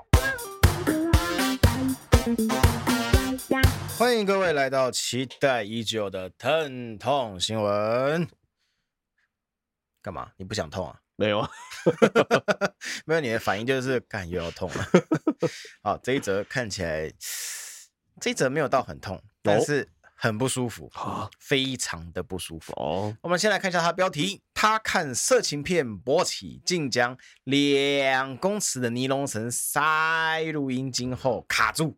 [3.97, 8.29] 欢迎各位来到期待已久的疼痛新闻。
[10.09, 10.30] 干嘛？
[10.38, 10.98] 你不想痛啊？
[11.16, 11.50] 没有啊，
[13.04, 13.20] 没有。
[13.20, 14.86] 你的反应就是干又要痛了。
[15.82, 17.12] 好，这一则看起来，
[18.18, 19.86] 这一则没有到很痛，但是。
[20.20, 20.90] 很不舒服，
[21.38, 23.16] 非常的不舒服哦。
[23.22, 31.96] 我们先来看一下它的标题：他看色情片勃起，竟将两公尺的尼龙绳塞入阴茎后卡住。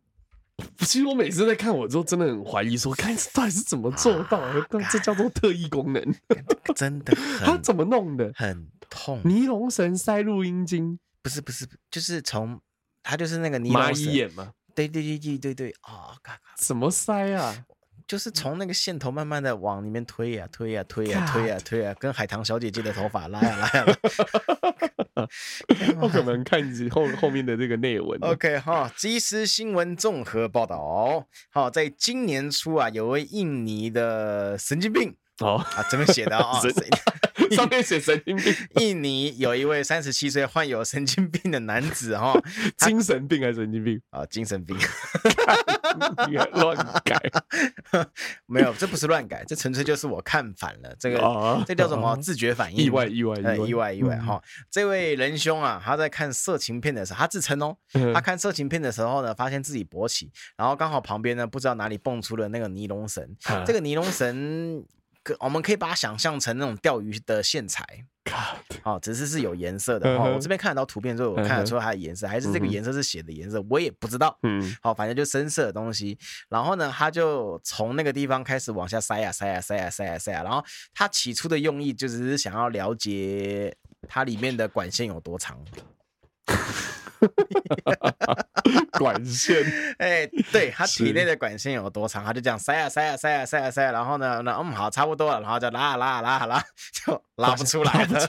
[0.81, 4.67] 其实我每次在看我之后，真的很怀疑，说看到底是怎么做到的？
[4.91, 6.15] 这叫做特异功能，
[6.77, 7.15] 真的。
[7.41, 8.33] 他怎么弄的？
[8.35, 9.21] 很痛。
[9.25, 10.99] 尼龙绳塞入阴茎？
[11.23, 12.61] 不是不是，就是从
[13.03, 13.59] 他就是那个。
[13.61, 14.53] 蚂蚁眼吗？
[14.75, 16.15] 对对对对对对啊！
[16.57, 17.55] 怎么塞啊？
[18.11, 23.87] 就是从那个线头慢慢的往里面推呀、啊、推呀、啊、推呀、啊、推呀、啊、推呀、啊，跟海棠小姐姐的头发拉呀、啊、拉呀、
[25.15, 25.29] 啊。
[26.01, 28.19] 我可能看后后面的这个内文。
[28.23, 31.29] OK 哈，即时新闻综合报道。
[31.51, 35.15] 好，在今年初啊，有位印尼的神经病。
[35.41, 36.61] 哦啊，这边写的啊，
[37.53, 38.55] 上面写神经病。
[38.81, 42.33] 印尼有一位三十七岁患有神经病的男子哈，
[42.77, 44.25] 精神病还是神经病啊？
[44.27, 44.77] 精神病，
[46.53, 47.19] 乱改？
[48.47, 50.95] 没有，这不是乱改，这纯粹就是我看反了。
[50.99, 52.17] 这个这叫什么？
[52.17, 52.85] 自觉反应？
[52.85, 54.41] 意外意外意外意外哈！
[54.71, 57.77] 这位仁兄啊，他在看色情片的时候，他自称哦，
[58.15, 63.37] 他看色情片的时候呢，发现自己勃起，然后刚好旁边呢，不知道哪里蹦出了那个尼龙绳，
[63.67, 64.85] 这个尼龙绳。
[65.41, 67.85] 我们可以把它想象成那种钓鱼的线材，
[68.83, 70.09] 好，只是是有颜色的。
[70.17, 74.39] 哦，我这边看得到图片之后，我看得出它的颜色，还是这个颜色是血的颜色，我也不知道。
[74.43, 76.19] 嗯，好，反正就深色的东西。
[76.49, 80.43] 然后呢，他就从那个地方开始往下塞呀塞呀塞呀塞呀塞呀。
[80.43, 80.65] 然后
[80.95, 83.77] 他起初的用意就只是想要了解
[84.09, 85.63] 它里面的管线有多长。
[88.99, 89.65] 管线，
[89.99, 96.65] 哎，对，他体内的管线有多长，他就这样塞啊塞啊塞啊塞啊塞，然后呢，那嗯好，差不多了，然后就拉啊拉啊拉拉，
[97.07, 98.29] 就拉不出来了。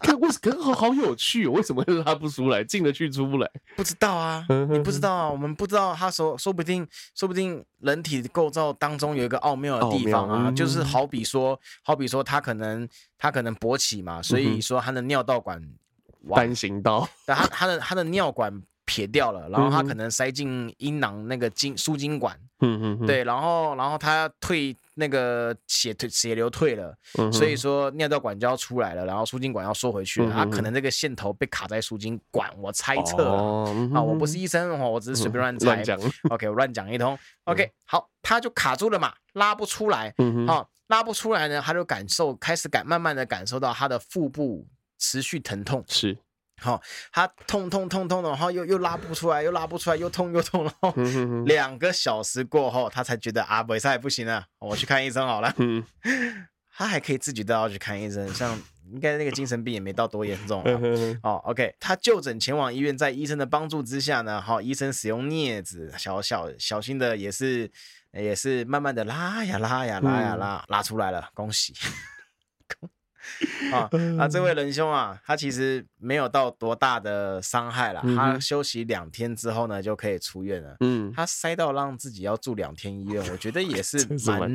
[0.00, 1.46] 看，为什么好好有趣？
[1.46, 2.64] 为什么会拉不出来？
[2.64, 3.50] 进得去出不来？
[3.76, 5.94] 不知道啊，你不知道啊，我们不知道。
[5.94, 15.62] 他说，说不定，说不定人体构造当中有一个奥妙的地方啊，就是好比说，好比说他可能他可能勃起嘛，所以说他的尿道管。
[16.34, 26.96] 单行道，但他他的他的尿管撇掉了，然后他可能塞进阴囊那个经输精管，嗯嗯对，然后然后他退那个血退血流退了，
[27.32, 33.34] 所以说尿道管就要出来了，然后输精管要缩回去了，他可能这个线头被卡在输精管，我猜测
[33.92, 35.98] 啊，我不是医生哦，我只是随便乱猜，乱讲，
[36.30, 40.14] OK，我乱讲一通，OK，好，他就卡住了嘛，拉不出来，
[40.46, 44.64] 啊，拉不出来呢，他就感受开始感慢慢的感受到他的腹部。
[44.98, 46.18] 持续疼痛是，
[46.60, 46.80] 好，
[47.12, 50.94] 他痛痛痛痛的，然后又又拉不出来，又拉不出来，又痛又痛，然后
[51.44, 55.54] 两个小时过后，他才觉得啊，没事不行了，我去看医生好了。
[55.58, 55.84] 嗯，
[56.74, 58.58] 他还可以自己都要去看医生，像
[58.92, 60.62] 应该那个精神病也没到多严重。
[61.22, 67.70] 哦，OK，他就诊前往医院，在医生的帮助之下呢，好，医生使用镊子，小小小心的也是
[68.12, 71.74] 也是慢慢的拉呀拉呀拉呀拉，拉出来了，恭喜。
[73.72, 80.76] 啊，那这位仁兄啊，他其实没有到多大的伤害啦，嗯、他休息两天之后呢，就可以出院了。
[80.80, 84.50] 嗯，他塞到让自己要住两天医院，我觉得也是 蛮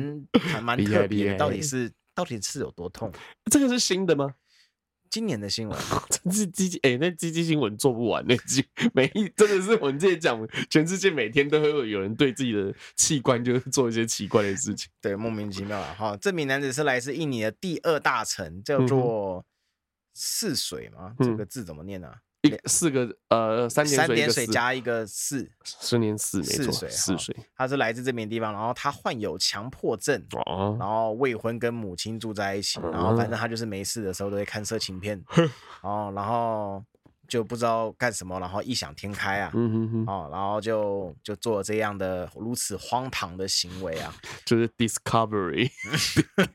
[0.52, 1.38] 蛮蛮特别的。
[1.38, 3.12] 到底是到底是有多痛？
[3.50, 4.34] 这个是新的吗？
[5.12, 15.94] 今年的新闻， 真是鸡鸡哎，那鸡鸡新闻做不完， 那鸡 每一真的是我们这些讲，全世界每天都会有有人对自己的器官就是做一些奇怪的事情，对，莫名其妙啊。
[15.98, 19.44] 哈，这名男子是来自印尼的第二大城，叫做
[20.14, 22.16] 泗水嘛，嗯、这个字怎么念呢、啊？
[22.42, 35.22] 一四个呃三点水三点水加一个四，十年四没错，水四水，他是来自这边地方，然后他患有强迫症，哦、然后未婚跟母亲住在一起，然后反正他就是没事的时候都会看色情片，
[35.82, 36.84] 哦，然后。
[37.32, 44.14] 就不知道干什么，然后异想天开啊，嗯哼哼哦，然后就就做了这样的如此荒唐的行为啊，
[44.44, 45.70] 就是 Discovery，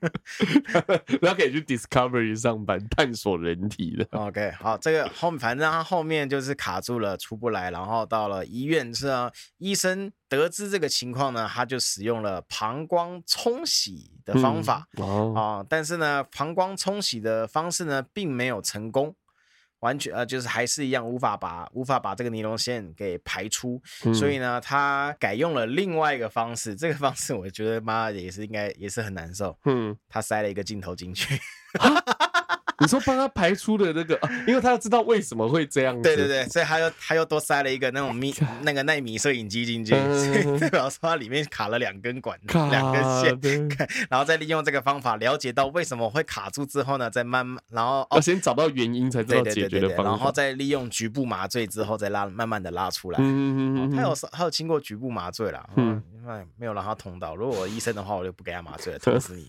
[1.20, 4.08] 然后可以去 Discovery 上班探索人体的。
[4.12, 19.16] OK，好，这个后反正他后面就是卡住了，出不来，然后到了医院是啊，医生得知这个情况呢，他就使用了膀胱冲洗的方法，嗯、哦，哦，但是呢，膀胱冲洗的方式呢，并没有成功。
[19.80, 26.76] 完全呃，就是还是一样，无法把无法把这个尼龙线给排出，嗯、所以呢，他改用了另外一个方式。
[26.76, 29.58] 这个方式我觉得妈也是应该也是很难受。
[29.66, 31.40] 嗯，他塞了一个镜头进去。
[32.80, 36.02] 你说帮他排出的那个，啊、因为他要知道为什么会这样子。
[36.04, 39.92] 对对对，所以他又他又多塞了一个那种米那个纳米摄影机进去，
[40.60, 43.70] 代表说他里面卡了两根管，两根线，
[44.10, 53.20] 然后再利用这个方法了解到为什么会卡住之后呢，再慢慢，然后要先找到原因才知道解决的方法，然后再利用局部麻醉之后再拉，慢慢的拉出来。
[53.20, 56.02] 嗯嗯嗯，他有他有经过局部麻醉了，嗯，
[56.58, 57.36] 没有让他痛到。
[57.36, 59.48] 如果我医生的话，我就不给他麻醉了， 疼死你。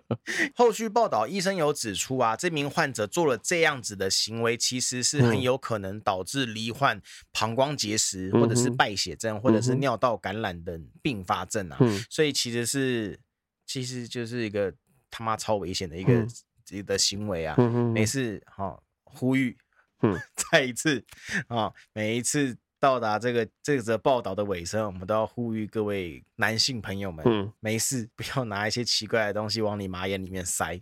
[0.54, 7.00] 后续报道，医生有指出啊，这名患者做了这样子的行为，其实是很有可能导致罹患
[7.32, 11.78] 膀胱结石，或者是败血症，或者是尿道感染等并发症啊。
[12.10, 13.18] 所以其实是，
[13.66, 14.74] 其实就是一个
[15.10, 16.26] 他妈超危险的一个
[16.70, 17.56] 一个行为啊。
[17.94, 19.56] 每次，哈，呼吁，
[20.50, 21.04] 再一次
[21.48, 22.56] 啊，每一次。
[22.80, 30.80] 到达这个这则报道的尾声，我们都要呼吁各位男性朋友们，嗯，没事不要拿一些奇怪的东西往你马眼里面塞。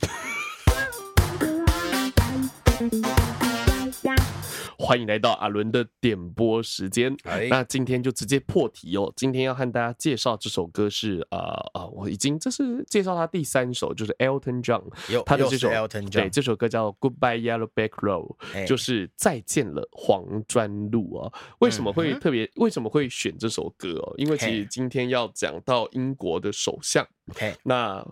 [4.79, 7.15] 欢迎来到阿伦的点播时间。
[7.25, 9.13] 哎，那今天就直接破题哦。
[9.17, 11.39] 今天要和大家介绍这首歌是呃
[11.75, 14.83] 呃，我已经这是介绍他第三首，就是 Elton John，
[15.27, 21.33] 他的这首 Elton John，对，这首歌叫 Goodbye Yellow Brick Road，就是再见了黄砖路啊。
[21.59, 22.49] 为什么会特别？
[22.57, 24.15] 为什么会选这首歌哦？
[24.17, 27.05] 因为其实今天要讲到英国的首相，
[27.65, 28.07] 那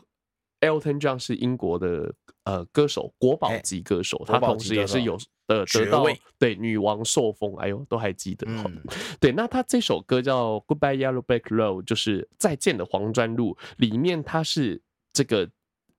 [0.60, 2.12] Elton John 是英国的
[2.46, 5.18] 呃歌手，国宝级歌手，他同时也是有。
[5.48, 6.04] 呃得到
[6.40, 8.44] 对女王受封，哎呦，都还记得。
[8.48, 8.82] 嗯、
[9.20, 13.56] 对，那他这首歌叫《Goodbye Yellow Brick Road》，就是再见的黄砖路。
[13.76, 14.82] 里面他是
[15.12, 15.48] 这个。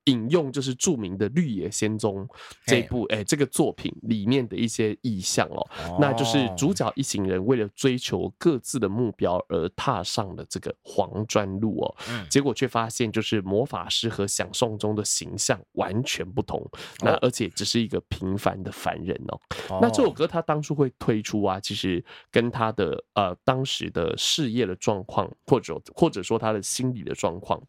[0.08, 2.26] 引用就是著名的《绿野仙踪》
[2.66, 5.66] 这部哎、欸，这个作品里面的一些意象哦，
[6.00, 11.96] 那就是主角一行人为了追求各自的目标而踏上了这个黄砖路哦，
[12.30, 16.66] 结果却发现就是魔法师和想象中的形象完全不同，
[17.02, 19.40] 那而且只是一个平凡的凡人哦。
[19.82, 27.62] 那这首歌他当初会推出啊，其实跟他的呃当时的事业的状况，或者或者说他的心理的状况。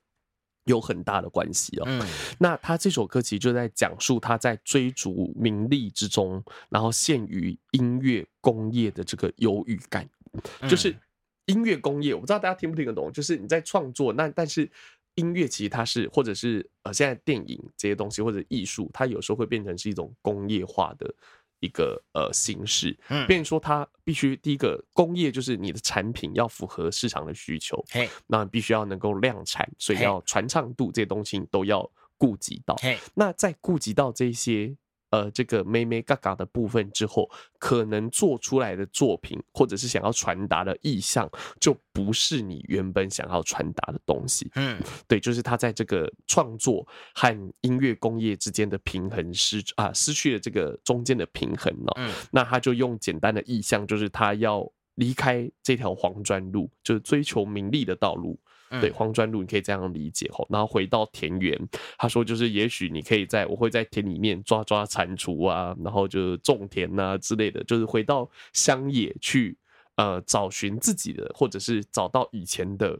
[0.68, 1.84] 有很大的关系哦。
[1.86, 2.00] 嗯，
[2.38, 10.08] 那他这首歌其实就在讲述他在追逐名利之中，然后陷于音乐工业的这个忧郁感。
[10.68, 10.94] 就是
[11.46, 13.10] 音乐工业，我不知道大家听不听得懂。
[13.10, 14.70] 就是你在创作，那但是
[15.14, 21.12] 音乐其实它是，或者是呃，现在电影这些东西或者艺术，它有时候会变成是一种工业化的。
[21.60, 34.76] 一个呃形式，嗯，变成说它必须第一个工业就是你的产品要符合市场的需求，嘿，那必须要能够量产，所以要传唱度这些东西都要顾及到，嘿，那在顾及到这些。
[35.10, 44.50] 呃，这个妹妹嘎嘎的部分之后，可能做出来的作品，或者是想要传达的意象，就不是你原本想要传达的东西。
[44.54, 51.94] 嗯，对，就是他在这个创作和音乐工业之间的平衡失啊，失去了这个中间的平衡了。
[51.96, 58.38] 嗯，那他就用简单的意象，就是他要离开这条黄砖路，就是追求名利的道路。
[58.80, 61.58] 对，荒砖路你可以这样理解吼，然后回到田园，
[61.96, 69.56] 他说就是也许你可以在我会在田里面抓抓蟾蜍啊，然后就种田啊之类的，就是回到乡野去
[69.96, 72.98] 呃找寻自己的，或者是找到以前的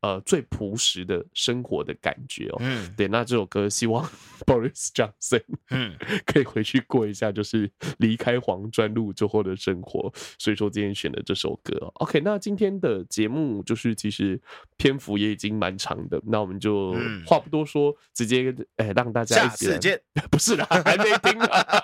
[0.00, 2.56] 呃，最朴实的生活的感觉哦。
[2.60, 4.08] 嗯， 对，那这首歌希望
[4.46, 10.12] Boris Johnson 嗯可以回去过一下，就是离开黄砖路之后的生活。
[10.38, 11.76] 所以说今天选的这首歌。
[11.94, 14.40] OK，那今天的节目就是其实
[14.76, 16.94] 篇幅也已经蛮长的，那我们就
[17.26, 20.00] 话不多说，直接哎、欸、让大家一起下次见。
[20.30, 21.82] 不是啦，还没听啊，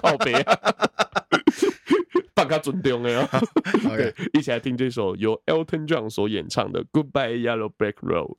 [0.00, 0.74] 告别啊。
[2.38, 3.28] 放他尊重的哦，
[3.96, 8.36] 对，一起来听这首由 Elton John 所演唱的《Goodbye Yellow Brick Road》。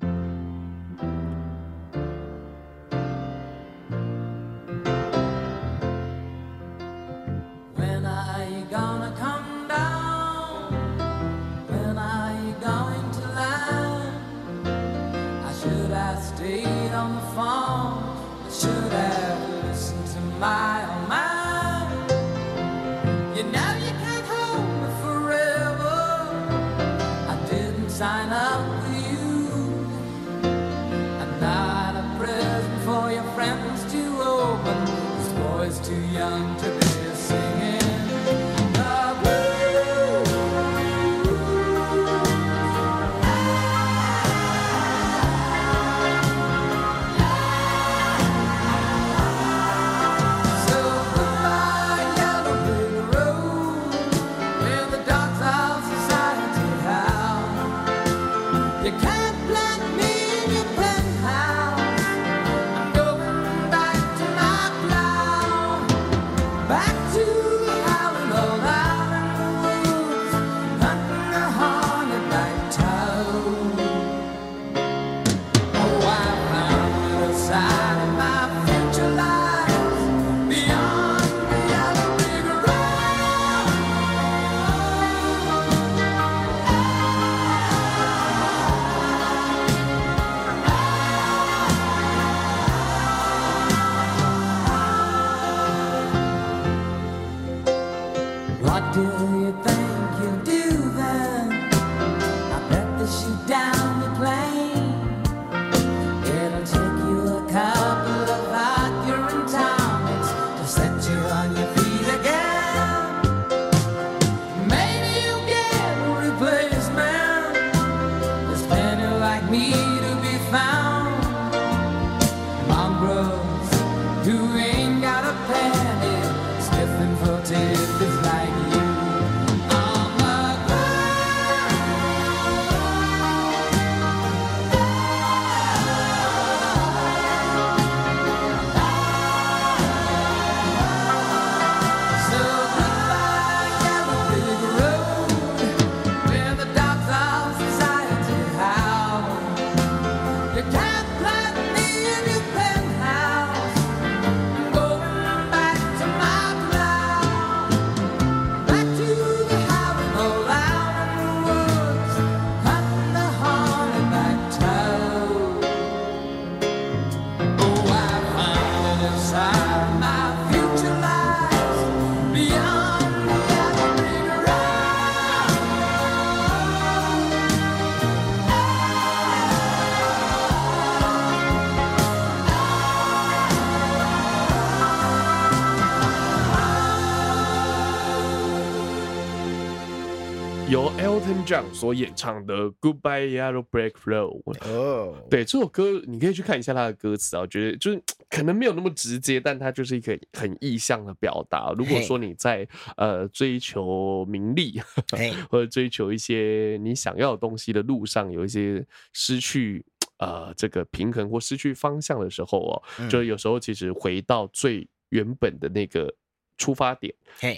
[191.74, 201.74] 所演唱的《Goodbye Yellow Brick Road》哦，对，这首歌你可以去看一下它的歌词啊，我觉得就是可能没有那么直接，但它就是一个很意象的表达。
[201.78, 202.68] 如果说你在
[202.98, 204.80] 呃追求名利，
[205.50, 209.86] 或者追求一些你想要的东西的路上，有一些失去
[210.18, 216.14] 呃这个平衡或失去方向的时候哦，就有时候其实回到最原本的那个
[216.58, 217.14] 出发点，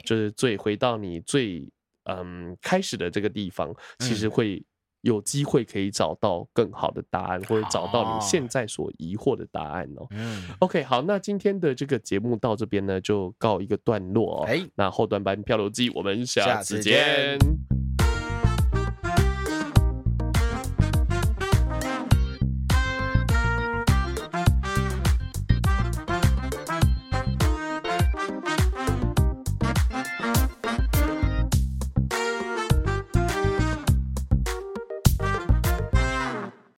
[0.06, 1.68] 就是最回到你最。
[2.06, 4.64] 嗯，开始的这个地方其实会
[5.02, 10.08] 有机会可以找到更好的答案，嗯、或者找到你现在所疑惑的答案哦。
[10.12, 14.46] 嗯，OK，好，那今天的这个节目到这边呢，就告一个段落哦。
[14.46, 17.38] 哎，那后段班漂流记，我们下次见。